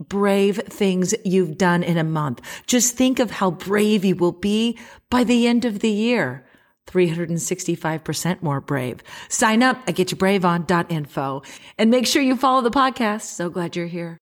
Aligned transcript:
brave 0.00 0.56
things 0.56 1.14
you've 1.24 1.58
done 1.58 1.82
in 1.82 1.96
a 1.96 2.04
month. 2.04 2.40
Just 2.66 2.96
think 2.96 3.18
of 3.18 3.30
how 3.30 3.50
brave 3.50 4.04
you 4.04 4.16
will 4.16 4.32
be 4.32 4.78
by 5.10 5.24
the 5.24 5.46
end 5.46 5.64
of 5.64 5.80
the 5.80 5.90
year. 5.90 6.44
365% 6.86 8.42
more 8.42 8.60
brave. 8.60 9.02
Sign 9.28 9.62
up 9.62 9.76
at 9.86 9.96
getyourbraveon.info 9.96 11.42
and 11.76 11.90
make 11.90 12.06
sure 12.06 12.22
you 12.22 12.36
follow 12.36 12.62
the 12.62 12.70
podcast. 12.70 13.22
So 13.22 13.50
glad 13.50 13.76
you're 13.76 13.86
here. 13.86 14.18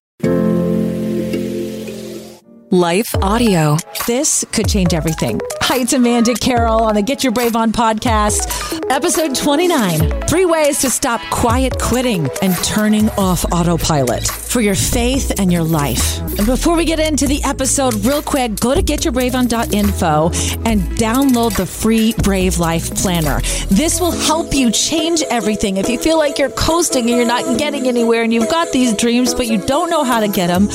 Life 2.76 3.14
Audio. 3.22 3.78
This 4.06 4.44
could 4.52 4.68
change 4.68 4.92
everything. 4.92 5.40
Hi, 5.62 5.78
it's 5.78 5.94
Amanda 5.94 6.34
Carroll 6.34 6.82
on 6.82 6.94
the 6.94 7.02
Get 7.02 7.24
Your 7.24 7.32
Brave 7.32 7.56
On 7.56 7.72
podcast, 7.72 8.90
episode 8.90 9.34
29 9.34 10.22
Three 10.28 10.44
Ways 10.44 10.80
to 10.82 10.90
Stop 10.90 11.22
Quiet 11.30 11.78
Quitting 11.80 12.28
and 12.42 12.54
Turning 12.62 13.08
Off 13.10 13.46
Autopilot 13.50 14.28
for 14.28 14.60
your 14.60 14.74
faith 14.74 15.40
and 15.40 15.50
your 15.50 15.62
life. 15.62 16.18
And 16.20 16.46
before 16.46 16.76
we 16.76 16.84
get 16.84 17.00
into 17.00 17.26
the 17.26 17.42
episode, 17.44 17.94
real 18.04 18.22
quick, 18.22 18.60
go 18.60 18.74
to 18.74 18.82
getyourbraveon.info 18.82 20.26
and 20.68 20.80
download 20.98 21.56
the 21.56 21.66
free 21.66 22.14
Brave 22.22 22.58
Life 22.58 22.94
Planner. 22.94 23.40
This 23.68 24.00
will 24.00 24.12
help 24.12 24.54
you 24.54 24.70
change 24.70 25.22
everything. 25.30 25.78
If 25.78 25.88
you 25.88 25.98
feel 25.98 26.18
like 26.18 26.38
you're 26.38 26.50
coasting 26.50 27.08
and 27.08 27.16
you're 27.16 27.26
not 27.26 27.58
getting 27.58 27.86
anywhere 27.86 28.22
and 28.22 28.32
you've 28.32 28.50
got 28.50 28.70
these 28.72 28.94
dreams, 28.94 29.34
but 29.34 29.46
you 29.46 29.58
don't 29.58 29.88
know 29.88 30.04
how 30.04 30.20
to 30.20 30.28
get 30.28 30.48
them, 30.48 30.68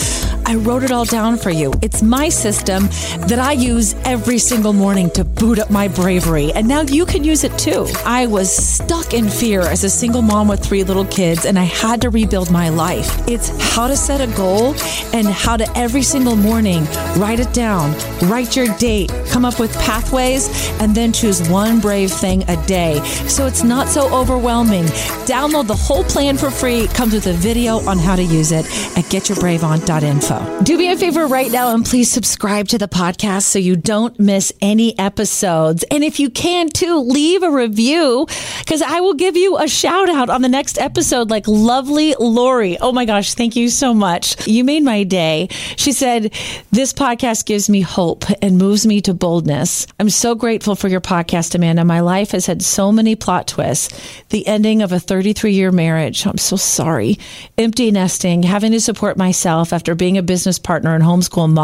I 0.45 0.55
wrote 0.55 0.83
it 0.83 0.91
all 0.91 1.05
down 1.05 1.37
for 1.37 1.49
you. 1.49 1.73
It's 1.81 1.90
my 2.01 2.29
system 2.29 2.87
that 3.27 3.39
I 3.39 3.53
use 3.53 3.95
every 4.05 4.37
single 4.37 4.73
morning 4.73 5.09
to 5.11 5.23
boot 5.23 5.59
up 5.59 5.69
my 5.69 5.87
bravery. 5.87 6.51
And 6.53 6.67
now 6.67 6.81
you 6.81 7.05
can 7.05 7.23
use 7.23 7.43
it 7.43 7.57
too. 7.57 7.87
I 8.05 8.27
was 8.27 8.55
stuck 8.55 9.13
in 9.13 9.29
fear 9.29 9.61
as 9.61 9.83
a 9.83 9.89
single 9.89 10.21
mom 10.21 10.47
with 10.47 10.63
three 10.63 10.83
little 10.83 11.05
kids, 11.05 11.45
and 11.45 11.57
I 11.57 11.63
had 11.63 12.01
to 12.01 12.09
rebuild 12.09 12.51
my 12.51 12.69
life. 12.69 13.27
It's 13.27 13.49
how 13.73 13.87
to 13.87 13.95
set 13.95 14.21
a 14.21 14.27
goal 14.35 14.75
and 15.13 15.27
how 15.27 15.57
to 15.57 15.77
every 15.77 16.01
single 16.01 16.35
morning 16.35 16.85
write 17.17 17.39
it 17.39 17.53
down, 17.53 17.95
write 18.29 18.55
your 18.55 18.67
date, 18.77 19.11
come 19.29 19.45
up 19.45 19.59
with 19.59 19.73
pathways, 19.79 20.49
and 20.79 20.95
then 20.95 21.11
choose 21.11 21.47
one 21.49 21.79
brave 21.79 22.11
thing 22.11 22.43
a 22.49 22.65
day. 22.65 23.01
So 23.27 23.45
it's 23.45 23.63
not 23.63 23.87
so 23.87 24.13
overwhelming. 24.13 24.85
Download 25.25 25.67
the 25.67 25.75
whole 25.75 26.03
plan 26.03 26.37
for 26.37 26.51
free. 26.51 26.81
It 26.81 26.93
comes 26.93 27.13
with 27.13 27.27
a 27.27 27.33
video 27.33 27.77
on 27.87 27.97
how 27.97 28.15
to 28.15 28.23
use 28.23 28.51
it 28.51 28.65
at 28.97 29.05
getyourbraveon.info. 29.05 30.63
Do 30.63 30.77
me 30.77 30.91
a 30.91 30.97
favor 30.97 31.27
right 31.27 31.51
now 31.51 31.70
and 31.75 31.85
please 31.85 32.11
subscribe 32.11 32.67
to 32.67 32.77
the 32.77 32.87
podcast 32.87 33.43
so 33.43 33.57
you 33.57 33.77
don't 33.77 34.19
miss 34.19 34.51
any 34.61 34.97
episodes. 34.99 35.85
And 35.89 36.03
if 36.03 36.19
you 36.19 36.29
can 36.29 36.67
too, 36.67 36.97
leave 36.97 37.43
a 37.43 37.49
review 37.49 38.27
because 38.59 38.81
I 38.81 38.99
will 38.99 39.13
give 39.13 39.37
you 39.37 39.57
a 39.57 39.69
shout 39.69 40.09
out 40.09 40.29
on 40.29 40.41
the 40.41 40.49
next 40.49 40.77
episode, 40.77 41.29
like 41.29 41.47
lovely 41.47 42.13
Lori. 42.19 42.77
Oh 42.79 42.91
my 42.91 43.05
gosh, 43.05 43.35
thank 43.35 43.55
you 43.55 43.69
so 43.69 43.93
much. 43.93 44.47
You 44.47 44.65
made 44.65 44.83
my 44.83 45.03
day. 45.03 45.47
She 45.77 45.93
said, 45.93 46.33
This 46.71 46.91
podcast 46.91 47.45
gives 47.45 47.69
me 47.69 47.79
hope 47.79 48.25
and 48.41 48.57
moves 48.57 48.85
me 48.85 48.99
to 49.01 49.13
boldness. 49.13 49.87
I'm 49.97 50.09
so 50.09 50.35
grateful 50.35 50.75
for 50.75 50.89
your 50.89 51.01
podcast, 51.01 51.55
Amanda. 51.55 51.85
My 51.85 52.01
life 52.01 52.31
has 52.31 52.47
had 52.47 52.61
so 52.61 52.91
many 52.91 53.15
plot 53.15 53.47
twists. 53.47 53.89
The 54.29 54.45
ending 54.45 54.81
of 54.81 54.91
a 54.91 54.99
33 54.99 55.53
year 55.53 55.71
marriage. 55.71 56.25
I'm 56.25 56.37
so 56.37 56.57
sorry. 56.57 57.17
Empty 57.57 57.91
nesting, 57.91 58.43
having 58.43 58.73
to 58.73 58.81
support 58.81 59.15
myself 59.15 59.71
after 59.71 59.95
being 59.95 60.17
a 60.17 60.23
business 60.23 60.59
partner 60.59 60.93
and 60.93 61.03
homeschool 61.03 61.49
mom. 61.49 61.60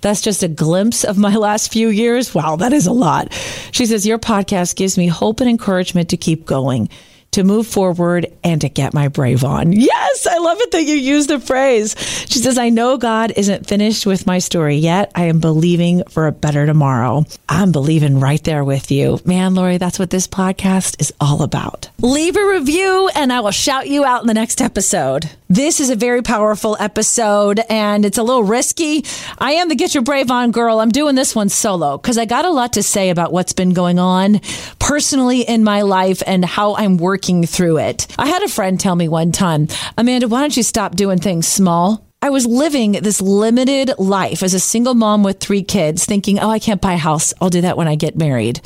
That's 0.00 0.20
just 0.20 0.42
a 0.42 0.48
glimpse 0.48 1.04
of 1.04 1.18
my 1.18 1.34
last 1.36 1.72
few 1.72 1.88
years. 1.88 2.34
Wow, 2.34 2.56
that 2.56 2.72
is 2.72 2.86
a 2.86 2.92
lot. 2.92 3.32
She 3.72 3.86
says, 3.86 4.06
Your 4.06 4.18
podcast 4.18 4.76
gives 4.76 4.96
me 4.96 5.06
hope 5.06 5.40
and 5.40 5.48
encouragement 5.48 6.10
to 6.10 6.16
keep 6.16 6.46
going 6.46 6.88
to 7.34 7.42
move 7.42 7.66
forward 7.66 8.26
and 8.44 8.60
to 8.60 8.68
get 8.68 8.94
my 8.94 9.08
brave 9.08 9.42
on. 9.42 9.72
Yes, 9.72 10.26
I 10.26 10.38
love 10.38 10.60
it 10.60 10.70
that 10.70 10.84
you 10.84 10.94
use 10.94 11.26
the 11.26 11.40
phrase. 11.40 11.96
She 12.28 12.38
says, 12.38 12.58
I 12.58 12.68
know 12.68 12.96
God 12.96 13.32
isn't 13.34 13.66
finished 13.66 14.06
with 14.06 14.24
my 14.24 14.38
story 14.38 14.76
yet. 14.76 15.10
I 15.16 15.24
am 15.24 15.40
believing 15.40 16.04
for 16.04 16.28
a 16.28 16.32
better 16.32 16.64
tomorrow. 16.64 17.24
I'm 17.48 17.72
believing 17.72 18.20
right 18.20 18.42
there 18.44 18.62
with 18.62 18.92
you. 18.92 19.18
Man, 19.24 19.56
Lori, 19.56 19.78
that's 19.78 19.98
what 19.98 20.10
this 20.10 20.28
podcast 20.28 21.00
is 21.00 21.12
all 21.20 21.42
about. 21.42 21.90
Leave 22.00 22.36
a 22.36 22.46
review 22.46 23.10
and 23.16 23.32
I 23.32 23.40
will 23.40 23.50
shout 23.50 23.88
you 23.88 24.04
out 24.04 24.20
in 24.20 24.28
the 24.28 24.34
next 24.34 24.62
episode. 24.62 25.28
This 25.54 25.78
is 25.78 25.88
a 25.88 25.94
very 25.94 26.20
powerful 26.20 26.76
episode 26.80 27.60
and 27.68 28.04
it's 28.04 28.18
a 28.18 28.24
little 28.24 28.42
risky. 28.42 29.04
I 29.38 29.52
am 29.52 29.68
the 29.68 29.76
Get 29.76 29.94
Your 29.94 30.02
Brave 30.02 30.28
On 30.32 30.50
girl. 30.50 30.80
I'm 30.80 30.90
doing 30.90 31.14
this 31.14 31.32
one 31.32 31.48
solo 31.48 31.96
because 31.96 32.18
I 32.18 32.24
got 32.24 32.44
a 32.44 32.50
lot 32.50 32.72
to 32.72 32.82
say 32.82 33.08
about 33.08 33.32
what's 33.32 33.52
been 33.52 33.72
going 33.72 34.00
on 34.00 34.40
personally 34.80 35.42
in 35.42 35.62
my 35.62 35.82
life 35.82 36.24
and 36.26 36.44
how 36.44 36.74
I'm 36.74 36.96
working 36.96 37.46
through 37.46 37.78
it. 37.78 38.08
I 38.18 38.26
had 38.26 38.42
a 38.42 38.48
friend 38.48 38.80
tell 38.80 38.96
me 38.96 39.06
one 39.06 39.30
time, 39.30 39.68
Amanda, 39.96 40.26
why 40.26 40.40
don't 40.40 40.56
you 40.56 40.64
stop 40.64 40.96
doing 40.96 41.20
things 41.20 41.46
small? 41.46 42.04
I 42.20 42.30
was 42.30 42.46
living 42.46 42.90
this 42.90 43.20
limited 43.20 43.92
life 43.96 44.42
as 44.42 44.54
a 44.54 44.60
single 44.60 44.94
mom 44.94 45.22
with 45.22 45.38
three 45.38 45.62
kids, 45.62 46.04
thinking, 46.04 46.40
oh, 46.40 46.50
I 46.50 46.58
can't 46.58 46.82
buy 46.82 46.94
a 46.94 46.96
house. 46.96 47.32
I'll 47.40 47.48
do 47.48 47.60
that 47.60 47.76
when 47.76 47.86
I 47.86 47.94
get 47.94 48.18
married. 48.18 48.60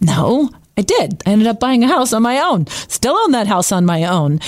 No, 0.00 0.50
I 0.78 0.82
did. 0.82 1.20
I 1.26 1.32
ended 1.32 1.48
up 1.48 1.58
buying 1.58 1.82
a 1.82 1.88
house 1.88 2.12
on 2.12 2.22
my 2.22 2.38
own. 2.38 2.68
Still 2.68 3.16
own 3.16 3.32
that 3.32 3.48
house 3.48 3.72
on 3.72 3.84
my 3.84 4.04
own. 4.04 4.38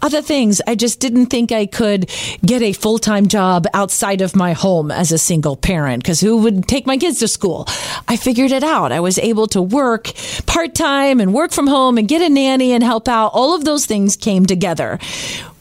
Other 0.00 0.22
things, 0.22 0.62
I 0.64 0.76
just 0.76 1.00
didn't 1.00 1.26
think 1.26 1.50
I 1.50 1.66
could 1.66 2.08
get 2.46 2.62
a 2.62 2.72
full 2.72 3.00
time 3.00 3.26
job 3.26 3.66
outside 3.74 4.20
of 4.20 4.36
my 4.36 4.52
home 4.52 4.92
as 4.92 5.10
a 5.10 5.18
single 5.18 5.56
parent 5.56 6.04
because 6.04 6.20
who 6.20 6.36
would 6.42 6.68
take 6.68 6.86
my 6.86 6.96
kids 6.96 7.18
to 7.18 7.28
school? 7.28 7.66
I 8.06 8.16
figured 8.16 8.52
it 8.52 8.62
out. 8.62 8.92
I 8.92 9.00
was 9.00 9.18
able 9.18 9.48
to 9.48 9.60
work 9.60 10.12
part 10.46 10.76
time 10.76 11.18
and 11.18 11.34
work 11.34 11.50
from 11.50 11.66
home 11.66 11.98
and 11.98 12.06
get 12.06 12.22
a 12.22 12.28
nanny 12.28 12.70
and 12.70 12.84
help 12.84 13.08
out. 13.08 13.32
All 13.34 13.52
of 13.52 13.64
those 13.64 13.84
things 13.84 14.14
came 14.14 14.46
together. 14.46 15.00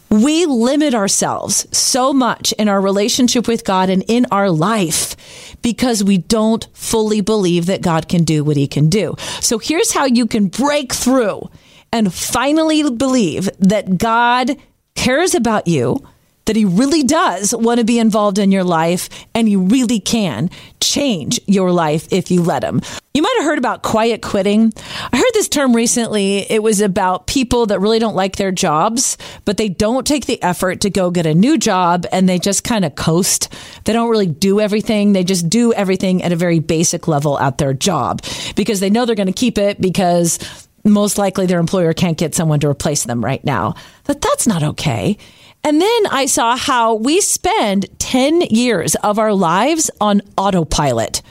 We 0.09 0.45
limit 0.45 0.94
ourselves 0.94 1.67
so 1.75 2.13
much 2.13 2.51
in 2.53 2.67
our 2.67 2.81
relationship 2.81 3.47
with 3.47 3.63
God 3.63 3.89
and 3.89 4.03
in 4.07 4.25
our 4.31 4.50
life 4.50 5.15
because 5.61 6.03
we 6.03 6.17
don't 6.17 6.67
fully 6.73 7.21
believe 7.21 7.67
that 7.67 7.81
God 7.81 8.07
can 8.07 8.23
do 8.23 8.44
what 8.44 8.57
he 8.57 8.67
can 8.67 8.89
do. 8.89 9.15
So 9.39 9.59
here's 9.59 9.91
how 9.91 10.06
you 10.06 10.25
can 10.25 10.47
break 10.47 10.94
through 10.94 11.50
and 11.91 12.13
finally 12.13 12.89
believe 12.89 13.50
that 13.59 13.97
God 13.97 14.57
cares 14.95 15.35
about 15.35 15.67
you 15.67 16.03
that 16.50 16.56
He 16.56 16.66
really 16.66 17.04
does 17.04 17.54
want 17.54 17.78
to 17.78 17.84
be 17.84 18.00
involved 18.00 18.40
in 18.40 18.51
your 18.51 18.63
life 18.63 19.07
and 19.36 19.48
He 19.48 19.56
really 19.56 20.00
can 20.00 20.50
change 20.81 21.40
your 21.46 21.72
life 21.72 22.07
if 22.12 22.31
you 22.31 22.42
let 22.42 22.63
Him. 22.63 22.81
You 23.13 23.22
might 23.22 23.36
have 23.38 23.46
heard 23.46 23.60
about 23.60 23.84
quiet 23.84 24.24
quitting. 24.24 24.74
I 25.13 25.16
heard 25.16 25.31
this 25.34 25.48
term 25.48 25.75
recently. 25.75 26.40
It 26.51 26.63
was 26.63 26.81
about 26.81 27.28
people 27.28 27.68
that 27.68 27.80
really 27.80 28.00
don't 28.00 28.16
like 28.16 28.38
their 28.38 28.51
jobs, 28.51 29.16
but 29.46 29.57
they 29.57 29.69
don't 29.69 30.07
take 30.07 30.25
the 30.25 30.42
effort 30.42 30.81
to 30.81 30.90
go 30.90 31.12
get 31.12 31.28
a 31.28 31.36
new 31.36 31.56
job 31.56 32.07
and 32.12 32.28
they 32.28 32.40
just 32.40 32.63
kind 32.63 32.84
of 32.84 32.95
coast. 32.95 33.54
They 33.86 33.94
don't 33.94 34.10
really 34.10 34.25
do 34.25 34.60
everything. 34.60 35.13
They 35.13 35.24
just 35.24 35.52
do 35.52 35.72
everything 35.74 36.24
at 36.24 36.31
a 36.31 36.36
very 36.36 36.57
basic 36.57 37.07
level 37.07 37.38
at 37.40 37.60
their 37.60 37.75
job 37.75 38.24
because 38.56 38.80
they 38.80 38.90
know 38.90 39.06
they're 39.06 39.13
going 39.13 39.28
to 39.28 39.34
keep 39.34 39.60
it 39.60 39.80
because 39.80 40.40
most 40.84 41.19
likely 41.19 41.45
their 41.45 41.60
employer 41.60 41.94
can't 41.94 42.18
get 42.18 42.34
someone 42.34 42.60
to 42.62 42.68
replace 42.68 43.04
them 43.04 43.24
right 43.24 43.44
now. 43.45 43.75
But 44.06 44.22
that's 44.22 44.48
not 44.48 44.63
okay. 44.63 45.19
And 45.63 45.81
then 45.81 46.07
I 46.07 46.25
saw 46.25 46.56
how 46.56 46.95
we 46.95 47.21
spend 47.21 47.88
10 48.00 48.41
years 48.41 48.95
of 48.95 49.19
our 49.19 49.33
lives 49.33 49.91
on 50.00 50.21
autopilot. 50.38 51.21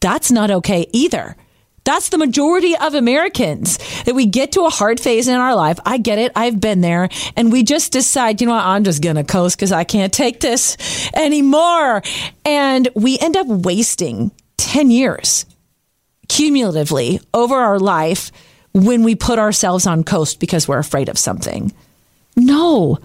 That's 0.00 0.30
not 0.30 0.50
okay 0.50 0.86
either. 0.92 1.36
That's 1.84 2.08
the 2.08 2.18
majority 2.18 2.74
of 2.76 2.94
Americans 2.94 3.78
that 4.04 4.14
we 4.14 4.24
get 4.24 4.52
to 4.52 4.62
a 4.62 4.70
hard 4.70 4.98
phase 4.98 5.28
in 5.28 5.34
our 5.36 5.54
life. 5.54 5.78
I 5.84 5.98
get 5.98 6.18
it. 6.18 6.32
I've 6.34 6.58
been 6.58 6.80
there. 6.80 7.10
And 7.36 7.52
we 7.52 7.62
just 7.62 7.92
decide, 7.92 8.40
you 8.40 8.46
know 8.46 8.54
what? 8.54 8.64
I'm 8.64 8.84
just 8.84 9.02
going 9.02 9.16
to 9.16 9.24
coast 9.24 9.56
because 9.56 9.70
I 9.72 9.84
can't 9.84 10.12
take 10.12 10.40
this 10.40 10.78
anymore. 11.14 12.02
And 12.46 12.88
we 12.94 13.18
end 13.18 13.36
up 13.36 13.46
wasting 13.46 14.32
10 14.56 14.90
years 14.90 15.44
cumulatively 16.28 17.20
over 17.34 17.54
our 17.54 17.78
life 17.78 18.32
when 18.72 19.04
we 19.04 19.14
put 19.14 19.38
ourselves 19.38 19.86
on 19.86 20.04
coast 20.04 20.40
because 20.40 20.66
we're 20.66 20.78
afraid 20.78 21.10
of 21.10 21.18
something. 21.18 21.70
No. 22.34 22.98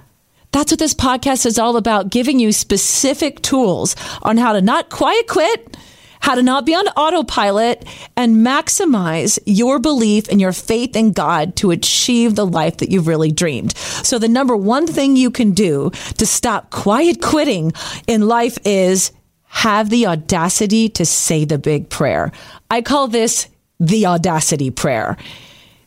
That's 0.52 0.72
what 0.72 0.80
this 0.80 0.94
podcast 0.94 1.46
is 1.46 1.60
all 1.60 1.78
about 1.78 2.10
giving 2.10 2.40
you 2.40 2.52
specific 2.52 3.42
tools 3.42 3.96
on 4.22 4.38
how 4.38 4.54
to 4.54 4.62
not 4.62 4.90
quiet 4.90 5.28
quit 5.28 5.78
how 6.20 6.36
to 6.36 6.44
not 6.44 6.66
be 6.66 6.76
on 6.76 6.88
autopilot 6.90 7.86
and 8.16 8.46
maximize 8.46 9.40
your 9.46 9.80
belief 9.80 10.28
and 10.30 10.40
your 10.40 10.52
faith 10.52 10.96
in 10.96 11.12
God 11.12 11.56
to 11.58 11.72
achieve 11.72 12.36
the 12.36 12.46
life 12.46 12.78
that 12.78 12.92
you've 12.92 13.08
really 13.08 13.32
dreamed. 13.32 13.76
So 13.78 14.20
the 14.20 14.28
number 14.28 14.56
one 14.56 14.86
thing 14.88 15.16
you 15.16 15.32
can 15.32 15.52
do 15.52 15.92
to 16.18 16.26
stop 16.26 16.72
quiet 16.72 17.22
quitting 17.22 17.72
in 18.08 18.28
life 18.28 18.58
is 18.66 19.12
have 19.46 19.90
the 19.90 20.08
audacity 20.08 20.90
to 20.90 21.06
say 21.06 21.46
the 21.46 21.58
big 21.58 21.90
prayer. 21.90 22.32
I 22.70 22.82
call 22.82 23.08
this 23.08 23.48
the 23.80 24.06
audacity 24.06 24.70
prayer. 24.70 25.18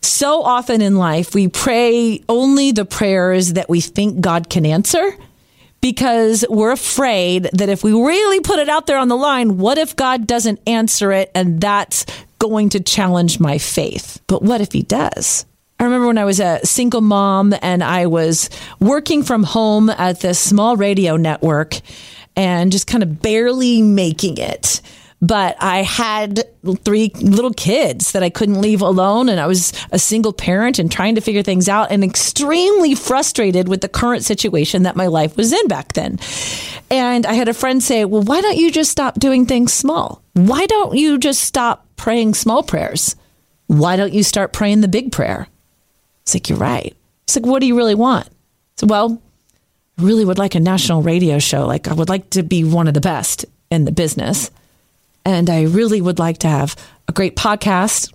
So 0.02 0.42
often 0.42 0.80
in 0.82 0.96
life, 0.96 1.34
we 1.34 1.48
pray 1.48 2.22
only 2.28 2.72
the 2.72 2.84
prayers 2.84 3.54
that 3.54 3.68
we 3.68 3.80
think 3.80 4.20
God 4.20 4.50
can 4.50 4.66
answer 4.66 5.16
because 5.80 6.44
we're 6.48 6.72
afraid 6.72 7.48
that 7.52 7.68
if 7.68 7.84
we 7.84 7.92
really 7.92 8.40
put 8.40 8.58
it 8.58 8.68
out 8.68 8.86
there 8.86 8.98
on 8.98 9.08
the 9.08 9.16
line, 9.16 9.58
what 9.58 9.78
if 9.78 9.96
God 9.96 10.26
doesn't 10.26 10.60
answer 10.66 11.12
it 11.12 11.30
and 11.34 11.60
that's 11.60 12.04
going 12.38 12.68
to 12.70 12.80
challenge 12.80 13.40
my 13.40 13.58
faith? 13.58 14.20
But 14.26 14.42
what 14.42 14.60
if 14.60 14.72
he 14.72 14.82
does? 14.82 15.46
I 15.78 15.84
remember 15.84 16.06
when 16.06 16.18
I 16.18 16.24
was 16.24 16.38
a 16.38 16.64
single 16.64 17.00
mom 17.00 17.54
and 17.60 17.82
I 17.82 18.06
was 18.06 18.48
working 18.78 19.24
from 19.24 19.42
home 19.42 19.90
at 19.90 20.20
this 20.20 20.38
small 20.38 20.76
radio 20.76 21.16
network 21.16 21.80
and 22.36 22.70
just 22.70 22.86
kind 22.86 23.02
of 23.02 23.20
barely 23.20 23.82
making 23.82 24.38
it 24.38 24.80
but 25.22 25.56
I 25.60 25.82
had 25.82 26.48
three 26.84 27.12
little 27.20 27.54
kids 27.54 28.10
that 28.10 28.24
I 28.24 28.28
couldn't 28.28 28.60
leave 28.60 28.82
alone. 28.82 29.28
And 29.28 29.38
I 29.38 29.46
was 29.46 29.72
a 29.92 29.98
single 29.98 30.32
parent 30.32 30.80
and 30.80 30.90
trying 30.90 31.14
to 31.14 31.20
figure 31.20 31.44
things 31.44 31.68
out 31.68 31.92
and 31.92 32.02
extremely 32.02 32.96
frustrated 32.96 33.68
with 33.68 33.82
the 33.82 33.88
current 33.88 34.24
situation 34.24 34.82
that 34.82 34.96
my 34.96 35.06
life 35.06 35.36
was 35.36 35.52
in 35.52 35.68
back 35.68 35.92
then. 35.92 36.18
And 36.90 37.24
I 37.24 37.34
had 37.34 37.48
a 37.48 37.54
friend 37.54 37.80
say, 37.80 38.04
Well, 38.04 38.22
why 38.22 38.40
don't 38.40 38.56
you 38.56 38.72
just 38.72 38.90
stop 38.90 39.20
doing 39.20 39.46
things 39.46 39.72
small? 39.72 40.22
Why 40.34 40.66
don't 40.66 40.96
you 40.96 41.18
just 41.18 41.42
stop 41.42 41.86
praying 41.94 42.34
small 42.34 42.64
prayers? 42.64 43.14
Why 43.68 43.96
don't 43.96 44.12
you 44.12 44.24
start 44.24 44.52
praying 44.52 44.80
the 44.80 44.88
big 44.88 45.12
prayer? 45.12 45.46
It's 46.22 46.34
like, 46.34 46.48
You're 46.48 46.58
right. 46.58 46.96
It's 47.24 47.36
like, 47.36 47.46
What 47.46 47.60
do 47.60 47.66
you 47.66 47.76
really 47.76 47.94
want? 47.94 48.28
So, 48.76 48.88
well, 48.88 49.22
I 49.98 50.02
really 50.02 50.24
would 50.24 50.38
like 50.38 50.56
a 50.56 50.60
national 50.60 51.02
radio 51.02 51.38
show. 51.38 51.64
Like, 51.64 51.86
I 51.86 51.92
would 51.92 52.08
like 52.08 52.30
to 52.30 52.42
be 52.42 52.64
one 52.64 52.88
of 52.88 52.94
the 52.94 53.00
best 53.00 53.44
in 53.70 53.84
the 53.84 53.92
business. 53.92 54.50
And 55.24 55.48
I 55.48 55.62
really 55.62 56.00
would 56.00 56.18
like 56.18 56.38
to 56.38 56.48
have 56.48 56.76
a 57.08 57.12
great 57.12 57.36
podcast. 57.36 58.12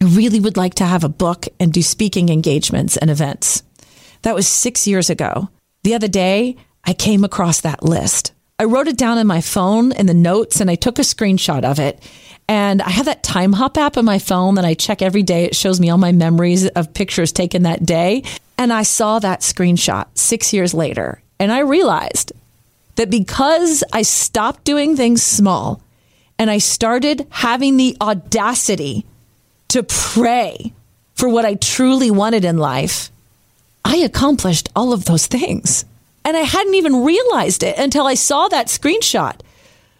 I 0.00 0.06
really 0.06 0.40
would 0.40 0.56
like 0.56 0.74
to 0.74 0.84
have 0.84 1.04
a 1.04 1.08
book 1.08 1.46
and 1.60 1.72
do 1.72 1.82
speaking 1.82 2.28
engagements 2.28 2.96
and 2.96 3.10
events. 3.10 3.62
That 4.22 4.34
was 4.34 4.48
six 4.48 4.86
years 4.86 5.10
ago. 5.10 5.48
The 5.82 5.94
other 5.94 6.08
day, 6.08 6.56
I 6.84 6.92
came 6.92 7.24
across 7.24 7.60
that 7.60 7.82
list. 7.82 8.32
I 8.58 8.64
wrote 8.64 8.88
it 8.88 8.96
down 8.96 9.18
in 9.18 9.26
my 9.26 9.40
phone 9.40 9.92
in 9.92 10.06
the 10.06 10.14
notes 10.14 10.60
and 10.60 10.70
I 10.70 10.76
took 10.76 10.98
a 10.98 11.02
screenshot 11.02 11.64
of 11.64 11.78
it. 11.78 12.02
And 12.48 12.82
I 12.82 12.90
have 12.90 13.06
that 13.06 13.22
Timehop 13.22 13.76
app 13.76 13.96
on 13.96 14.04
my 14.04 14.18
phone 14.18 14.56
that 14.56 14.64
I 14.64 14.74
check 14.74 15.02
every 15.02 15.22
day. 15.22 15.44
It 15.44 15.56
shows 15.56 15.80
me 15.80 15.90
all 15.90 15.98
my 15.98 16.12
memories 16.12 16.68
of 16.68 16.94
pictures 16.94 17.32
taken 17.32 17.62
that 17.62 17.84
day. 17.84 18.22
And 18.58 18.72
I 18.72 18.82
saw 18.82 19.18
that 19.18 19.40
screenshot 19.40 20.06
six 20.14 20.52
years 20.52 20.74
later. 20.74 21.22
And 21.38 21.50
I 21.50 21.60
realized 21.60 22.32
that 22.96 23.10
because 23.10 23.82
I 23.92 24.02
stopped 24.02 24.64
doing 24.64 24.96
things 24.96 25.22
small 25.22 25.80
and 26.42 26.50
I 26.50 26.58
started 26.58 27.24
having 27.30 27.76
the 27.76 27.96
audacity 28.00 29.06
to 29.68 29.84
pray 29.84 30.72
for 31.14 31.28
what 31.28 31.44
I 31.44 31.54
truly 31.54 32.10
wanted 32.10 32.44
in 32.44 32.58
life, 32.58 33.12
I 33.84 33.98
accomplished 33.98 34.68
all 34.74 34.92
of 34.92 35.04
those 35.04 35.28
things. 35.28 35.84
And 36.24 36.36
I 36.36 36.40
hadn't 36.40 36.74
even 36.74 37.04
realized 37.04 37.62
it 37.62 37.78
until 37.78 38.08
I 38.08 38.14
saw 38.14 38.48
that 38.48 38.66
screenshot. 38.66 39.38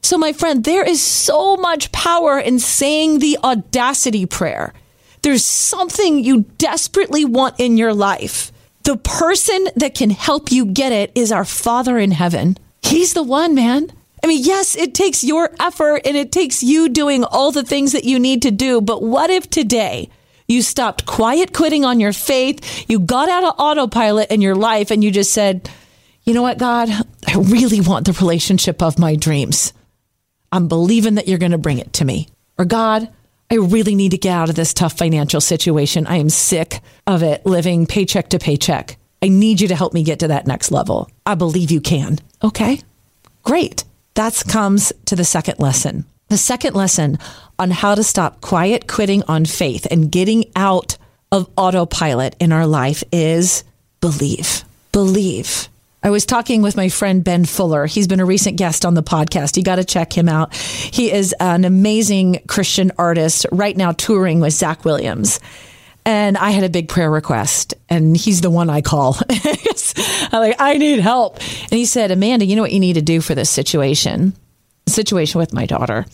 So, 0.02 0.18
my 0.18 0.32
friend, 0.32 0.64
there 0.64 0.82
is 0.82 1.00
so 1.00 1.56
much 1.56 1.92
power 1.92 2.40
in 2.40 2.58
saying 2.58 3.20
the 3.20 3.38
audacity 3.44 4.26
prayer. 4.26 4.74
There's 5.22 5.44
something 5.44 6.24
you 6.24 6.40
desperately 6.58 7.24
want 7.24 7.60
in 7.60 7.76
your 7.76 7.94
life. 7.94 8.50
The 8.82 8.96
person 8.96 9.68
that 9.76 9.94
can 9.94 10.10
help 10.10 10.50
you 10.50 10.66
get 10.66 10.90
it 10.90 11.12
is 11.14 11.30
our 11.30 11.44
Father 11.44 11.98
in 11.98 12.10
heaven. 12.10 12.58
He's 12.82 13.14
the 13.14 13.22
one, 13.22 13.54
man. 13.54 13.92
I 14.22 14.28
mean, 14.28 14.44
yes, 14.44 14.76
it 14.76 14.94
takes 14.94 15.24
your 15.24 15.50
effort 15.58 16.02
and 16.04 16.16
it 16.16 16.30
takes 16.30 16.62
you 16.62 16.88
doing 16.88 17.24
all 17.24 17.50
the 17.50 17.64
things 17.64 17.92
that 17.92 18.04
you 18.04 18.18
need 18.18 18.42
to 18.42 18.50
do. 18.50 18.80
But 18.80 19.02
what 19.02 19.30
if 19.30 19.50
today 19.50 20.10
you 20.46 20.62
stopped 20.62 21.06
quiet 21.06 21.52
quitting 21.52 21.84
on 21.84 21.98
your 21.98 22.12
faith? 22.12 22.88
You 22.88 23.00
got 23.00 23.28
out 23.28 23.44
of 23.44 23.54
autopilot 23.58 24.30
in 24.30 24.40
your 24.40 24.54
life 24.54 24.90
and 24.92 25.02
you 25.02 25.10
just 25.10 25.32
said, 25.32 25.68
you 26.22 26.34
know 26.34 26.42
what, 26.42 26.58
God, 26.58 26.88
I 27.26 27.36
really 27.36 27.80
want 27.80 28.06
the 28.06 28.12
relationship 28.12 28.80
of 28.80 28.98
my 28.98 29.16
dreams. 29.16 29.72
I'm 30.52 30.68
believing 30.68 31.16
that 31.16 31.26
you're 31.26 31.38
going 31.38 31.52
to 31.52 31.58
bring 31.58 31.78
it 31.78 31.94
to 31.94 32.04
me. 32.04 32.28
Or 32.58 32.64
God, 32.64 33.08
I 33.50 33.56
really 33.56 33.94
need 33.96 34.12
to 34.12 34.18
get 34.18 34.32
out 34.32 34.50
of 34.50 34.54
this 34.54 34.72
tough 34.72 34.96
financial 34.96 35.40
situation. 35.40 36.06
I 36.06 36.16
am 36.16 36.28
sick 36.28 36.80
of 37.06 37.22
it 37.22 37.44
living 37.44 37.86
paycheck 37.86 38.28
to 38.30 38.38
paycheck. 38.38 38.98
I 39.20 39.28
need 39.28 39.60
you 39.60 39.68
to 39.68 39.74
help 39.74 39.94
me 39.94 40.04
get 40.04 40.20
to 40.20 40.28
that 40.28 40.46
next 40.46 40.70
level. 40.70 41.10
I 41.26 41.34
believe 41.34 41.70
you 41.70 41.80
can. 41.80 42.18
Okay, 42.42 42.80
great. 43.42 43.84
That 44.14 44.42
comes 44.48 44.92
to 45.06 45.16
the 45.16 45.24
second 45.24 45.58
lesson. 45.58 46.04
The 46.28 46.36
second 46.38 46.74
lesson 46.74 47.18
on 47.58 47.70
how 47.70 47.94
to 47.94 48.02
stop 48.02 48.40
quiet 48.40 48.86
quitting 48.86 49.22
on 49.28 49.44
faith 49.44 49.86
and 49.90 50.10
getting 50.10 50.44
out 50.56 50.96
of 51.30 51.50
autopilot 51.56 52.36
in 52.38 52.52
our 52.52 52.66
life 52.66 53.02
is 53.12 53.64
believe. 54.00 54.64
Believe. 54.92 55.68
I 56.02 56.10
was 56.10 56.26
talking 56.26 56.62
with 56.62 56.76
my 56.76 56.88
friend 56.88 57.22
Ben 57.22 57.44
Fuller. 57.44 57.86
He's 57.86 58.08
been 58.08 58.20
a 58.20 58.24
recent 58.24 58.56
guest 58.56 58.84
on 58.84 58.94
the 58.94 59.02
podcast. 59.02 59.56
You 59.56 59.62
got 59.62 59.76
to 59.76 59.84
check 59.84 60.12
him 60.12 60.28
out. 60.28 60.54
He 60.54 61.12
is 61.12 61.32
an 61.38 61.64
amazing 61.64 62.40
Christian 62.48 62.90
artist 62.98 63.46
right 63.52 63.76
now 63.76 63.92
touring 63.92 64.40
with 64.40 64.52
Zach 64.52 64.84
Williams. 64.84 65.38
And 66.04 66.36
I 66.36 66.50
had 66.50 66.64
a 66.64 66.68
big 66.68 66.88
prayer 66.88 67.10
request, 67.10 67.74
and 67.88 68.16
he's 68.16 68.40
the 68.40 68.50
one 68.50 68.68
I 68.68 68.80
call. 68.80 69.16
I'm 69.30 70.40
like, 70.40 70.56
I 70.58 70.76
need 70.76 70.98
help. 70.98 71.36
And 71.36 71.72
he 71.72 71.84
said, 71.84 72.10
Amanda, 72.10 72.44
you 72.44 72.56
know 72.56 72.62
what 72.62 72.72
you 72.72 72.80
need 72.80 72.94
to 72.94 73.02
do 73.02 73.20
for 73.20 73.34
this 73.34 73.50
situation? 73.50 74.34
Situation 74.88 75.38
with 75.38 75.52
my 75.52 75.64
daughter 75.64 76.06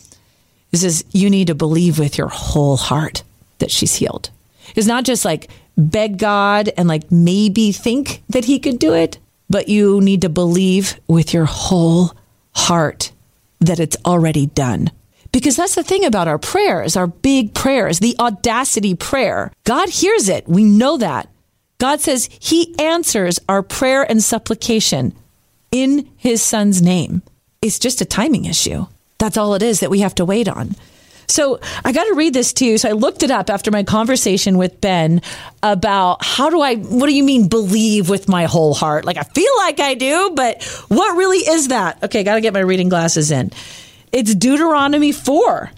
is, 0.71 0.83
is 0.83 1.05
you 1.11 1.29
need 1.29 1.47
to 1.47 1.55
believe 1.55 1.97
with 1.97 2.17
your 2.17 2.27
whole 2.27 2.77
heart 2.77 3.23
that 3.57 3.71
she's 3.71 3.95
healed. 3.95 4.29
It's 4.75 4.87
not 4.87 5.05
just 5.05 5.25
like 5.25 5.49
beg 5.75 6.17
God 6.17 6.69
and 6.77 6.87
like 6.87 7.11
maybe 7.11 7.71
think 7.71 8.21
that 8.29 8.45
he 8.45 8.59
could 8.59 8.77
do 8.77 8.93
it, 8.93 9.17
but 9.49 9.69
you 9.69 10.01
need 10.01 10.21
to 10.21 10.29
believe 10.29 10.99
with 11.07 11.33
your 11.33 11.45
whole 11.45 12.11
heart 12.51 13.11
that 13.59 13.79
it's 13.79 13.97
already 14.05 14.45
done. 14.45 14.91
Because 15.31 15.55
that's 15.55 15.75
the 15.75 15.83
thing 15.83 16.05
about 16.05 16.27
our 16.27 16.39
prayers, 16.39 16.97
our 16.97 17.07
big 17.07 17.53
prayers, 17.53 17.99
the 17.99 18.15
audacity 18.19 18.95
prayer. 18.95 19.51
God 19.63 19.89
hears 19.89 20.27
it. 20.27 20.47
We 20.47 20.63
know 20.63 20.97
that. 20.97 21.29
God 21.77 22.01
says 22.01 22.29
he 22.39 22.75
answers 22.79 23.39
our 23.47 23.63
prayer 23.63 24.03
and 24.03 24.21
supplication 24.21 25.13
in 25.71 26.09
his 26.17 26.41
son's 26.41 26.81
name. 26.81 27.21
It's 27.61 27.79
just 27.79 28.01
a 28.01 28.05
timing 28.05 28.45
issue. 28.45 28.87
That's 29.17 29.37
all 29.37 29.53
it 29.53 29.61
is 29.61 29.81
that 29.81 29.89
we 29.89 29.99
have 29.99 30.15
to 30.15 30.25
wait 30.25 30.47
on. 30.47 30.75
So 31.27 31.59
I 31.85 31.91
got 31.91 32.05
to 32.05 32.15
read 32.15 32.33
this 32.33 32.53
to 32.53 32.65
you. 32.65 32.77
So 32.79 32.89
I 32.89 32.93
looked 32.93 33.21
it 33.21 33.29
up 33.29 33.51
after 33.51 33.69
my 33.69 33.83
conversation 33.83 34.57
with 34.57 34.81
Ben 34.81 35.21
about 35.61 36.25
how 36.25 36.49
do 36.49 36.59
I, 36.61 36.75
what 36.75 37.05
do 37.05 37.15
you 37.15 37.23
mean 37.23 37.47
believe 37.47 38.09
with 38.09 38.27
my 38.27 38.45
whole 38.45 38.73
heart? 38.73 39.05
Like 39.05 39.17
I 39.17 39.23
feel 39.23 39.51
like 39.57 39.79
I 39.79 39.93
do, 39.93 40.31
but 40.33 40.63
what 40.87 41.15
really 41.15 41.37
is 41.37 41.67
that? 41.67 42.03
Okay, 42.03 42.23
got 42.23 42.35
to 42.35 42.41
get 42.41 42.53
my 42.53 42.61
reading 42.61 42.89
glasses 42.89 43.29
in. 43.29 43.51
It's 44.11 44.33
Deuteronomy 44.33 45.11
4, 45.11 45.71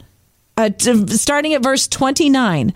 uh, 0.57 0.69
starting 1.07 1.53
at 1.53 1.63
verse 1.63 1.87
29. 1.87 2.73